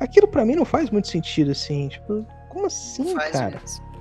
[0.00, 1.88] Aquilo para mim não faz muito sentido, assim.
[1.88, 3.60] Tipo, como assim, faz cara?
[3.60, 3.93] Mesmo.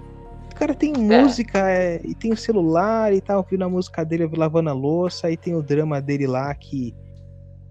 [0.54, 2.02] Cara tem música é.
[2.04, 5.56] e tem o celular e tá ouvindo a música dele lavando a louça, aí tem
[5.56, 6.96] o drama dele lá que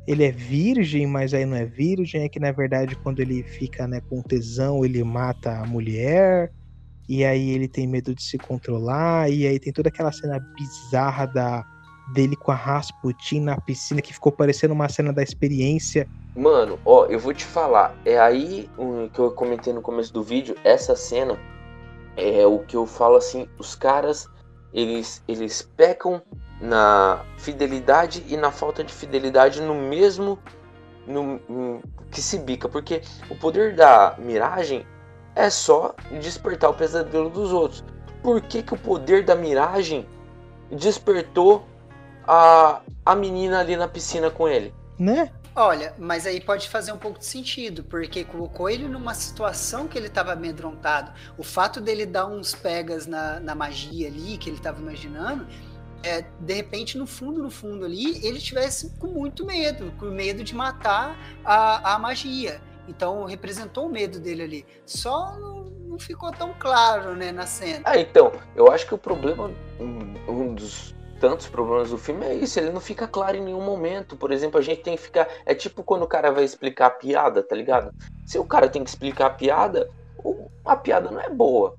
[0.06, 3.86] ele é virgem, mas aí não é virgem, é que na verdade quando ele fica
[3.86, 6.52] né, com tesão ele mata a mulher,
[7.08, 11.26] e aí ele tem medo de se controlar, e aí tem toda aquela cena bizarra
[11.26, 11.64] da
[12.12, 16.06] dele com a Rasputin na piscina que ficou parecendo uma cena da experiência.
[16.34, 20.22] Mano, ó, eu vou te falar, é aí um, que eu comentei no começo do
[20.22, 21.38] vídeo, essa cena
[22.16, 24.28] é o que eu falo assim, os caras
[24.72, 26.22] eles eles pecam
[26.60, 30.38] na fidelidade e na falta de fidelidade no mesmo
[31.06, 34.86] no, no, que se bica, porque o poder da miragem
[35.34, 37.84] é só despertar o pesadelo dos outros.
[38.22, 40.06] Por que, que o poder da miragem
[40.70, 41.66] despertou
[42.24, 44.72] a, a menina ali na piscina com ele?
[44.98, 45.30] Né?
[45.54, 49.98] Olha, mas aí pode fazer um pouco de sentido, porque colocou ele numa situação que
[49.98, 51.12] ele estava amedrontado.
[51.36, 55.46] O fato dele dar uns pegas na, na magia ali, que ele estava imaginando,
[56.02, 60.42] é, de repente, no fundo, no fundo ali, ele tivesse com muito medo, com medo
[60.42, 62.60] de matar a, a magia.
[62.88, 64.66] Então, representou o medo dele ali.
[64.86, 67.82] Só não, não ficou tão claro, né, na cena.
[67.84, 72.34] Ah, então, eu acho que o problema, um, um dos tantos problemas do filme é
[72.34, 74.16] isso, ele não fica claro em nenhum momento.
[74.16, 75.28] Por exemplo, a gente tem que ficar.
[75.46, 77.94] É tipo quando o cara vai explicar a piada, tá ligado?
[78.26, 79.88] Se o cara tem que explicar a piada,
[80.64, 81.76] a piada não é boa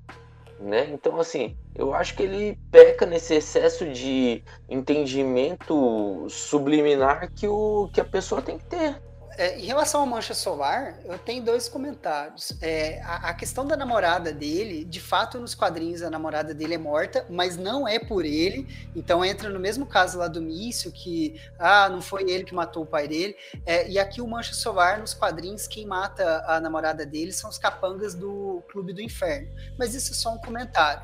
[0.58, 0.88] né?
[0.90, 8.00] Então, assim, eu acho que ele peca nesse excesso de entendimento subliminar que, o, que
[8.00, 8.96] a pessoa tem que ter.
[9.36, 12.52] É, em relação à mancha solar, eu tenho dois comentários.
[12.60, 16.78] É, a, a, questão da namorada dele, de fato, nos quadrinhos a namorada dele é
[16.78, 18.66] morta, mas não é por ele.
[18.94, 22.84] Então entra no mesmo caso lá do Mício, que ah, não foi ele que matou
[22.84, 23.36] o pai dele.
[23.66, 27.58] É, e aqui o Mancha Solar, nos quadrinhos, quem mata a namorada dele são os
[27.58, 29.48] capangas do Clube do Inferno.
[29.78, 31.02] Mas isso é só um comentário.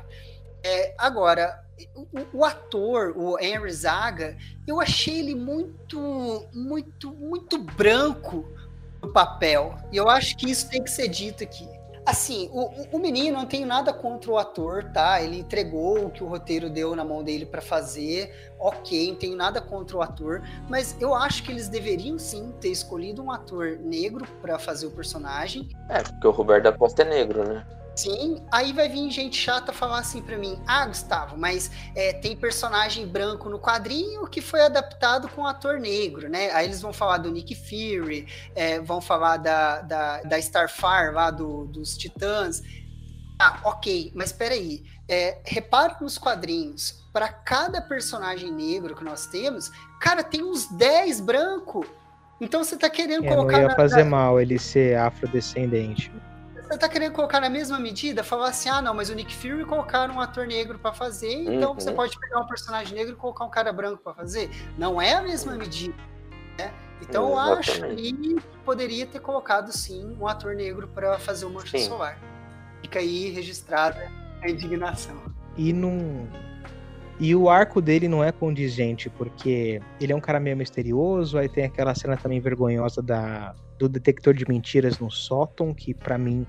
[0.63, 1.63] É, agora,
[1.95, 2.07] o,
[2.39, 8.45] o, ator, o Henry Zaga, eu achei ele muito, muito, muito branco
[9.01, 9.75] no papel.
[9.91, 11.67] E eu acho que isso tem que ser dito aqui.
[12.03, 15.21] Assim, o, o menino, não tenho nada contra o ator, tá?
[15.21, 19.35] Ele entregou o que o roteiro deu na mão dele para fazer, ok, não tenho
[19.35, 23.77] nada contra o ator, mas eu acho que eles deveriam sim ter escolhido um ator
[23.79, 25.69] negro para fazer o personagem.
[25.89, 27.63] É, porque o Roberto da Costa é negro, né?
[27.95, 32.35] Sim, aí vai vir gente chata falar assim para mim: Ah, Gustavo, mas é, tem
[32.35, 36.51] personagem branco no quadrinho que foi adaptado com ator negro, né?
[36.51, 41.29] Aí eles vão falar do Nick Fury, é, vão falar da, da, da Starfire lá
[41.29, 42.63] do, dos Titãs.
[43.39, 44.83] Ah, ok, mas peraí.
[45.09, 49.69] É, repara nos quadrinhos, para cada personagem negro que nós temos,
[49.99, 51.85] cara, tem uns 10 branco.
[52.39, 53.61] Então você tá querendo é, colocar.
[53.61, 54.11] Não ia fazer na...
[54.11, 56.11] mal ele ser afrodescendente.
[56.71, 58.23] Você tá querendo colocar na mesma medida?
[58.23, 61.71] Falar assim, ah, não, mas o Nick Fury colocaram um ator negro para fazer, então
[61.71, 61.75] uhum.
[61.75, 64.49] você pode pegar um personagem negro e colocar um cara branco para fazer.
[64.77, 65.93] Não é a mesma medida.
[66.57, 66.73] Né?
[67.01, 71.77] Então eu acho que poderia ter colocado sim um ator negro para fazer o Mancha
[71.77, 71.89] sim.
[71.89, 72.17] Solar.
[72.81, 74.09] Fica aí registrada
[74.41, 75.21] a indignação.
[75.57, 76.25] E não.
[77.21, 81.47] E o arco dele não é condizente, porque ele é um cara meio misterioso, aí
[81.47, 86.47] tem aquela cena também vergonhosa da, do detector de mentiras no sótão, que para mim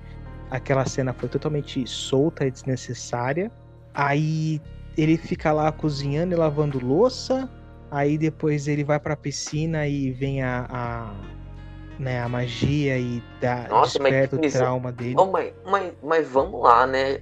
[0.51, 3.53] aquela cena foi totalmente solta e desnecessária.
[3.93, 4.63] Aí
[4.97, 7.51] ele fica lá cozinhando e lavando louça.
[7.91, 11.15] Aí depois ele vai pra piscina e vem a, a
[11.99, 15.17] né, a magia e dá, Nossa, desperta mas, o trauma dele.
[15.19, 17.21] Oh, mas, mas, mas vamos lá, né?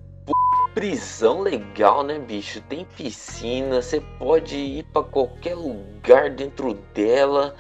[0.75, 2.61] Prisão legal, né, bicho?
[2.63, 7.55] Tem piscina, você pode ir para qualquer lugar dentro dela,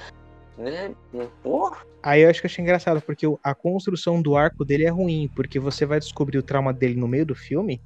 [0.57, 0.95] né?
[1.43, 1.79] Porra.
[2.03, 5.59] Aí eu acho que achei engraçado, porque a construção do arco dele é ruim, porque
[5.59, 7.81] você vai descobrir o trauma dele no meio do filme.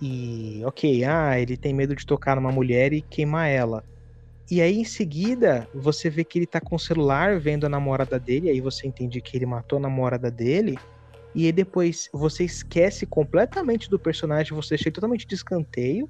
[0.00, 3.82] E, ok, ah, ele tem medo de tocar numa mulher e queimar ela.
[4.48, 8.18] E aí, em seguida, você vê que ele tá com o celular vendo a namorada
[8.18, 10.78] dele, aí você entende que ele matou a namorada dele.
[11.36, 16.08] E aí depois você esquece completamente do personagem, você chega totalmente de escanteio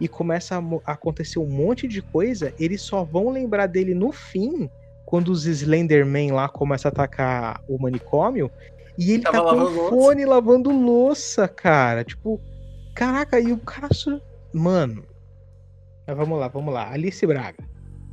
[0.00, 2.52] e começa a acontecer um monte de coisa.
[2.58, 4.68] Eles só vão lembrar dele no fim
[5.06, 8.50] quando os Slenderman lá começam a atacar o manicômio,
[8.98, 12.02] e ele Tava tá com o fone lavando louça, cara.
[12.02, 12.40] Tipo,
[12.96, 13.88] caraca, e o cara.
[14.52, 15.04] Mano.
[16.04, 16.90] Mas vamos lá, vamos lá.
[16.90, 17.62] Alice Braga.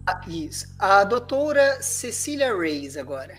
[0.07, 0.67] Ah, isso.
[0.77, 3.35] A doutora Cecília Reis agora.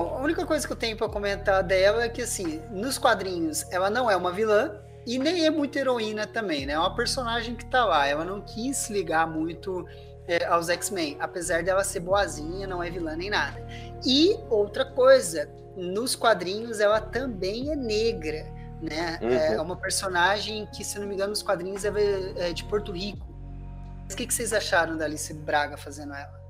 [0.00, 3.70] Bom, a única coisa que eu tenho para comentar dela é que, assim, nos quadrinhos,
[3.70, 6.72] ela não é uma vilã e nem é muito heroína também, né?
[6.72, 8.06] É uma personagem que tá lá.
[8.06, 9.86] Ela não quis ligar muito
[10.26, 13.62] é, aos X-Men, apesar dela ser boazinha, não é vilã nem nada.
[14.02, 18.46] E outra coisa, nos quadrinhos ela também é negra.
[18.80, 19.18] né?
[19.20, 19.30] Uhum.
[19.30, 21.90] É uma personagem que, se não me engano, nos quadrinhos é,
[22.38, 23.26] é de Porto Rico.
[24.04, 26.40] Mas o que, que vocês acharam da Alice Braga fazendo ela?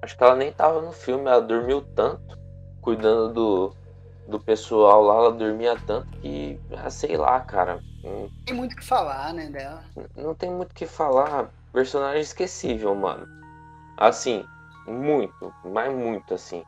[0.00, 2.45] Acho que ela nem tava no filme, ela dormiu tanto,
[2.86, 3.72] cuidando do,
[4.28, 7.80] do pessoal lá, ela dormia tanto que, ah, sei lá, cara.
[8.04, 9.82] Não tem muito o que falar, né, dela.
[10.16, 11.50] Não tem muito o que falar.
[11.72, 13.26] Personagem esquecível, mano.
[13.96, 14.44] Assim,
[14.86, 16.62] muito, mas muito, assim.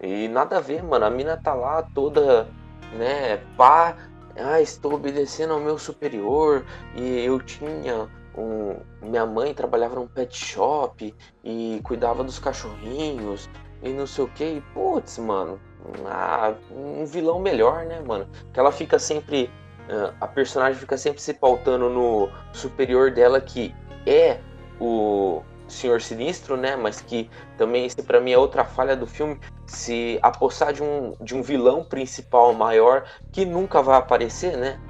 [0.00, 1.04] E nada a ver, mano.
[1.04, 2.48] A mina tá lá toda,
[2.94, 3.96] né, pá.
[4.36, 6.66] Ah, estou obedecendo ao meu superior.
[6.96, 8.80] E eu tinha um.
[9.00, 13.48] Minha mãe trabalhava num pet shop e cuidava dos cachorrinhos
[13.82, 14.44] e não sei o que.
[14.44, 15.60] E, putz, mano.
[16.04, 18.28] Ah, um vilão melhor, né, mano?
[18.52, 19.50] Que ela fica sempre.
[19.88, 23.72] Uh, a personagem fica sempre se pautando no superior dela, que
[24.04, 24.40] é
[24.80, 26.74] o Senhor Sinistro, né?
[26.74, 31.14] Mas que também, esse para mim é outra falha do filme, se apossar de um,
[31.20, 34.80] de um vilão principal maior que nunca vai aparecer, né?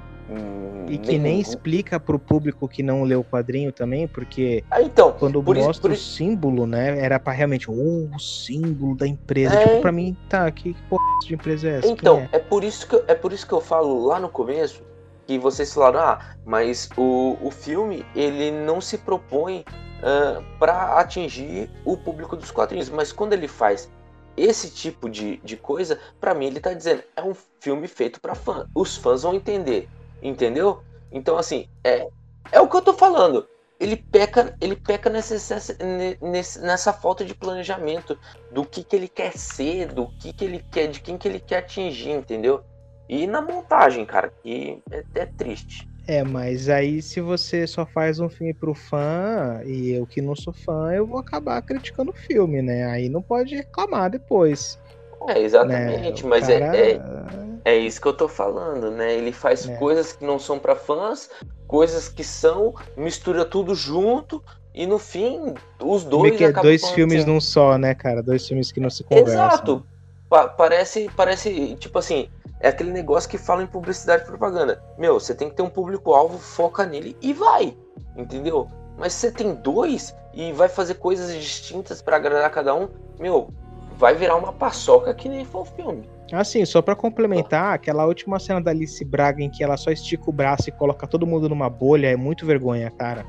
[0.89, 5.13] E que nem, explica pro público que não leu o quadrinho também, porque ah, então,
[5.13, 9.55] quando mostra isso, o símbolo, né, era para realmente oh, o símbolo da empresa.
[9.55, 9.67] É...
[9.67, 11.87] Tipo, pra mim, tá, que porra de empresa é essa?
[11.87, 12.37] Então, é?
[12.37, 12.39] é?
[12.39, 14.81] por isso que eu, é por isso que eu falo lá no começo
[15.27, 19.65] que vocês falaram, ah, mas o, o filme ele não se propõe
[19.99, 22.89] uh, para atingir o público dos quadrinhos.
[22.89, 23.89] Mas quando ele faz
[24.37, 28.35] esse tipo de, de coisa, para mim ele tá dizendo, é um filme feito para
[28.35, 28.67] fã.
[28.73, 29.89] Os fãs vão entender,
[30.21, 30.81] entendeu?
[31.11, 32.07] Então, assim, é,
[32.51, 33.47] é o que eu tô falando.
[33.79, 35.35] Ele peca, ele peca nessa,
[35.79, 38.17] nessa, nessa falta de planejamento
[38.51, 41.39] do que, que ele quer ser, do que, que ele quer, de quem que ele
[41.39, 42.63] quer atingir, entendeu?
[43.07, 45.87] E na montagem, cara, que é, é triste.
[46.07, 50.35] É, mas aí se você só faz um filme pro fã e eu que não
[50.35, 52.85] sou fã, eu vou acabar criticando o filme, né?
[52.85, 54.79] Aí não pode reclamar depois.
[55.27, 56.29] É, exatamente, né?
[56.29, 56.77] mas é, cara...
[56.77, 59.13] é, é, é, isso que eu tô falando, né?
[59.13, 59.75] Ele faz é.
[59.75, 61.29] coisas que não são para fãs,
[61.67, 64.41] coisas que são, mistura tudo junto
[64.73, 65.53] e no fim
[65.83, 66.39] os dois.
[66.39, 68.23] É dois filmes num só, né, cara?
[68.23, 69.33] Dois filmes que não se conversam.
[69.33, 69.85] Exato.
[70.29, 72.29] Pa parece, parece, tipo assim,
[72.61, 74.81] é aquele negócio que fala em publicidade e propaganda.
[74.97, 77.75] Meu, você tem que ter um público-alvo, foca nele e vai.
[78.15, 78.69] Entendeu?
[78.97, 82.87] Mas se você tem dois e vai fazer coisas distintas para agradar cada um,
[83.19, 83.49] meu,
[83.97, 86.16] vai virar uma paçoca que nem foi o filme.
[86.31, 90.29] Assim, só para complementar, aquela última cena da Alice Braga em que ela só estica
[90.29, 93.25] o braço e coloca todo mundo numa bolha é muito vergonha, cara.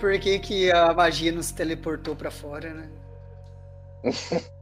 [0.00, 2.88] Por que, que a magia nos teleportou para fora, né?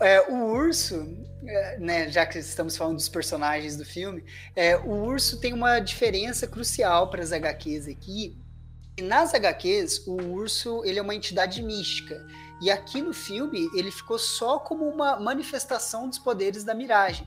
[0.00, 1.16] é, o urso,
[1.46, 4.24] é, né, já que estamos falando dos personagens do filme,
[4.54, 8.36] é, o urso tem uma diferença crucial para as HQs aqui.
[9.02, 12.26] Nas HQs, o urso ele é uma entidade mística.
[12.60, 17.26] E aqui no filme, ele ficou só como uma manifestação dos poderes da Miragem.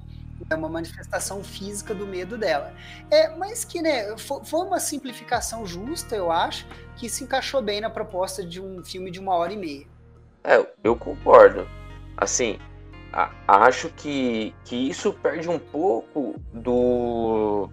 [0.49, 2.73] É uma manifestação física do medo dela.
[3.11, 6.65] É, mas que, né, foi uma simplificação justa, eu acho,
[6.95, 9.85] que se encaixou bem na proposta de um filme de uma hora e meia.
[10.43, 11.67] É, eu concordo.
[12.17, 12.57] Assim,
[13.13, 17.69] a, acho que, que isso perde um pouco do,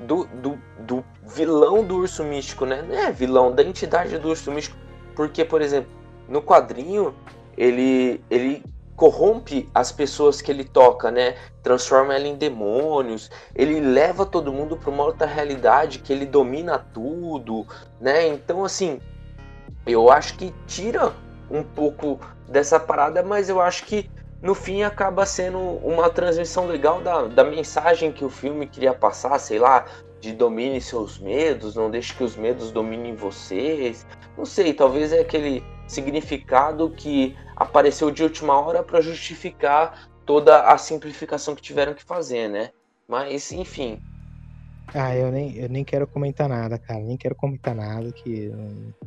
[0.00, 2.82] do, do, do vilão do urso místico, né?
[2.82, 4.76] Não é vilão, da entidade do urso místico.
[5.16, 5.90] Porque, por exemplo,
[6.28, 7.14] no quadrinho,
[7.56, 8.62] ele, ele
[8.96, 11.36] corrompe as pessoas que ele toca, né?
[11.62, 13.30] Transforma ela em demônios.
[13.54, 17.66] Ele leva todo mundo para uma outra realidade que ele domina tudo,
[18.00, 18.26] né?
[18.28, 19.00] Então, assim,
[19.86, 21.12] eu acho que tira
[21.50, 22.18] um pouco
[22.48, 24.10] dessa parada, mas eu acho que
[24.40, 29.38] no fim acaba sendo uma transmissão legal da, da mensagem que o filme queria passar,
[29.38, 29.86] sei lá,
[30.20, 34.06] de domine seus medos, não deixe que os medos dominem vocês.
[34.36, 40.78] Não sei, talvez é aquele significado que apareceu de última hora para justificar toda a
[40.78, 42.70] simplificação que tiveram que fazer, né?
[43.06, 44.00] Mas, enfim.
[44.94, 47.00] Ah, eu nem, eu nem quero comentar nada, cara.
[47.00, 48.50] Nem quero comentar nada, que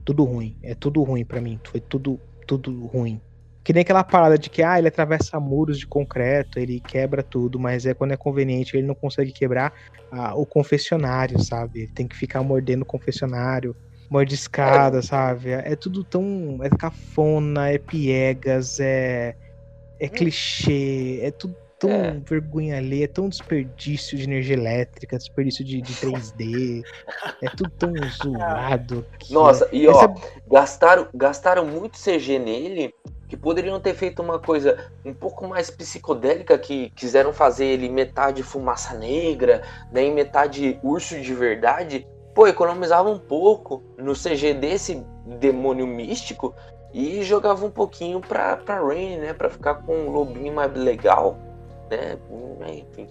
[0.04, 0.56] tudo ruim.
[0.62, 1.60] É tudo ruim para mim.
[1.64, 3.22] Foi tudo tudo ruim.
[3.64, 7.60] Que nem aquela parada de que ah, ele atravessa muros de concreto, ele quebra tudo,
[7.60, 9.74] mas é quando é conveniente, ele não consegue quebrar
[10.10, 11.82] ah, o confessionário, sabe?
[11.82, 13.76] Ele tem que ficar mordendo o confessionário,
[14.10, 15.52] mordiscada, sabe?
[15.52, 16.60] É tudo tão.
[16.62, 19.36] É cafona, é piegas, é.
[20.00, 22.22] É clichê, é tudo tão é.
[22.24, 26.84] vergonha ali, é tão desperdício de energia elétrica, desperdício de, de 3D,
[27.42, 29.06] é tudo tão zoado.
[29.30, 29.70] Nossa, é...
[29.76, 30.14] e ó, Essa...
[30.48, 32.94] gastaram, gastaram muito CG nele
[33.28, 38.42] que poderiam ter feito uma coisa um pouco mais psicodélica, que quiseram fazer ele metade
[38.42, 45.88] fumaça negra, né, metade urso de verdade pô, economizava um pouco no CG desse demônio
[45.88, 46.54] místico
[46.94, 49.34] e jogava um pouquinho pra, pra Rain, né?
[49.34, 51.36] Pra ficar com um lobinho mais legal,
[51.90, 52.16] né?
[52.78, 53.10] Enfim.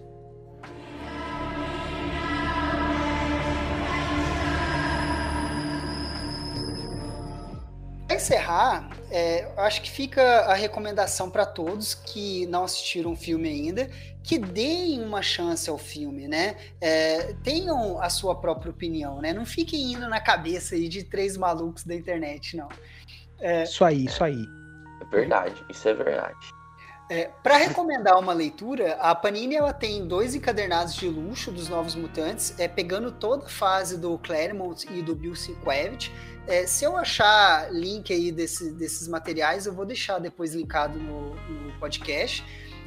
[8.06, 13.48] Para encerrar, é, acho que fica a recomendação para todos que não assistiram o filme
[13.48, 13.90] ainda
[14.26, 16.56] que deem uma chance ao filme, né?
[16.80, 19.32] É, tenham a sua própria opinião, né?
[19.32, 22.68] Não fiquem indo na cabeça aí de três malucos da internet, não.
[23.38, 24.44] É, isso aí, isso aí.
[25.00, 26.52] É verdade, isso é verdade.
[27.08, 31.94] É, para recomendar uma leitura, a Panini ela tem dois encadernados de luxo dos Novos
[31.94, 36.10] Mutantes, é, pegando toda a fase do Claremont e do Bill Sienkiewicz.
[36.48, 41.36] É, se eu achar link aí desse, desses materiais, eu vou deixar depois linkado no,
[41.36, 42.44] no podcast.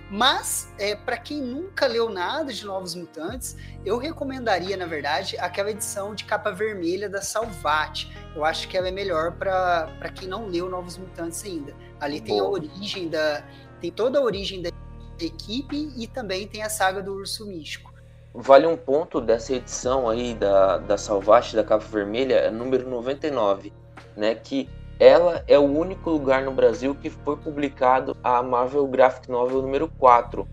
[0.10, 3.56] Mas, é, para quem nunca leu nada de Novos Mutantes,
[3.86, 8.12] eu recomendaria, na verdade, aquela edição de capa vermelha da Salvat.
[8.36, 11.76] Eu acho que ela é melhor para quem não leu Novos Mutantes ainda.
[12.00, 13.44] Ali tem a origem da,
[13.80, 14.72] tem toda a origem da
[15.20, 17.94] equipe e também tem a saga do Urso Místico.
[18.34, 23.74] Vale um ponto dessa edição aí da, da Salvate, da Capa Vermelha, é número 99,
[24.16, 24.34] né?
[24.36, 24.70] Que
[25.00, 29.88] ela é o único lugar no Brasil que foi publicado a Marvel Graphic Novel número
[29.98, 30.46] 4.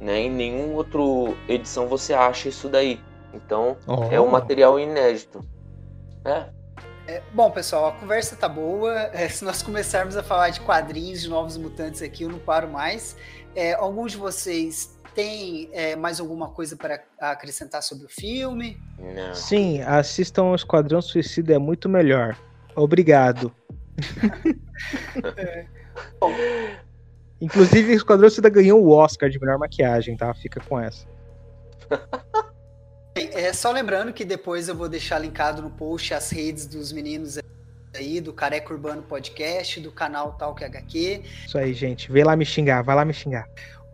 [0.00, 0.20] Né?
[0.20, 1.00] Em nenhuma outra
[1.46, 2.98] edição você acha isso daí.
[3.34, 4.04] Então oh.
[4.04, 5.44] é um material inédito.
[6.24, 6.46] É.
[7.06, 9.10] É, bom, pessoal, a conversa tá boa.
[9.12, 12.68] É, se nós começarmos a falar de quadrinhos de novos mutantes aqui, eu não paro
[12.68, 13.16] mais.
[13.54, 18.80] É, alguns de vocês têm é, mais alguma coisa para acrescentar sobre o filme?
[18.98, 19.34] Não.
[19.34, 22.38] Sim, assistam o Esquadrão Suicida, é muito melhor.
[22.74, 23.52] Obrigado.
[25.36, 25.66] É.
[27.40, 30.32] Inclusive, o Esquadrão Suicida ganhou o Oscar de melhor maquiagem, tá?
[30.34, 31.06] Fica com essa.
[33.14, 37.38] É só lembrando que depois eu vou deixar linkado no post as redes dos meninos
[37.94, 41.22] aí, do Careca Urbano Podcast, do canal Talk HQ.
[41.46, 42.10] Isso aí, gente.
[42.10, 43.46] Vem lá me xingar, vai lá me xingar.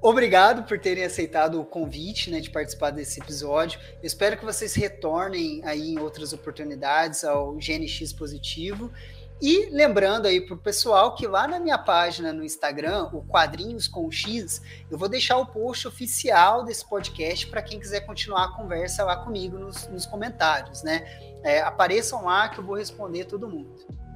[0.03, 3.81] Obrigado por terem aceitado o convite né, de participar desse episódio.
[4.03, 8.93] Eu espero que vocês retornem aí em outras oportunidades ao GNX Positivo.
[9.41, 13.87] E lembrando aí para o pessoal que lá na minha página no Instagram, o Quadrinhos
[13.87, 18.53] com X, eu vou deixar o post oficial desse podcast para quem quiser continuar a
[18.57, 21.05] conversa lá comigo nos, nos comentários, né?
[21.43, 23.71] É, apareçam lá que eu vou responder todo mundo.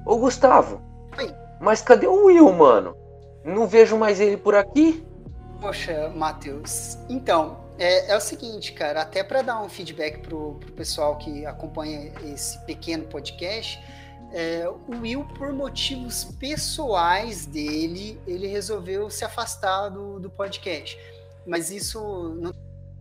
[0.05, 0.81] Ô Gustavo,
[1.15, 1.31] Oi.
[1.59, 2.97] mas cadê o Will, mano?
[3.45, 5.05] Não vejo mais ele por aqui?
[5.61, 6.97] Poxa, Matheus.
[7.07, 11.45] Então, é, é, o seguinte, cara, até para dar um feedback pro, pro pessoal que
[11.45, 13.79] acompanha esse pequeno podcast,
[14.33, 20.97] é, o Will, por motivos pessoais dele, ele resolveu se afastar do, do podcast.
[21.45, 21.99] Mas isso
[22.39, 22.53] não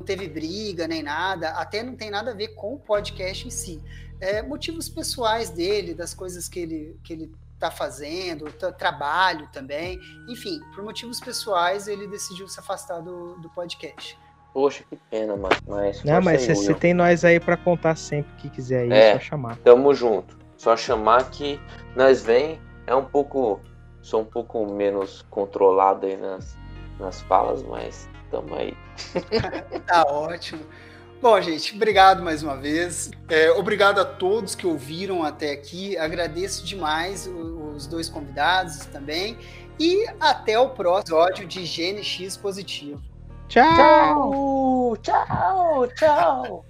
[0.04, 3.80] teve briga nem nada, até não tem nada a ver com o podcast em si.
[4.20, 10.00] É, motivos pessoais dele, das coisas que ele, que ele tá fazendo, trabalho também.
[10.28, 14.18] Enfim, por motivos pessoais, ele decidiu se afastar do, do podcast.
[14.52, 15.54] Poxa, que pena, mano.
[15.66, 19.12] Mas não, mas você tem nós aí para contar sempre que quiser aí, é, é
[19.14, 19.56] só chamar.
[19.58, 20.39] Tamo junto.
[20.60, 21.58] Só chamar que
[21.96, 23.62] nós vem é um pouco.
[24.02, 26.54] Sou um pouco menos controlado aí nas,
[26.98, 28.76] nas falas, mas tamo aí.
[29.86, 30.60] tá ótimo.
[31.22, 33.10] Bom, gente, obrigado mais uma vez.
[33.30, 35.96] É, obrigado a todos que ouviram até aqui.
[35.96, 39.38] Agradeço demais os dois convidados também.
[39.78, 43.00] E até o próximo episódio de GNX Positivo.
[43.48, 44.94] Tchau!
[45.00, 45.86] Tchau!
[45.86, 45.88] Tchau!
[45.96, 46.69] tchau.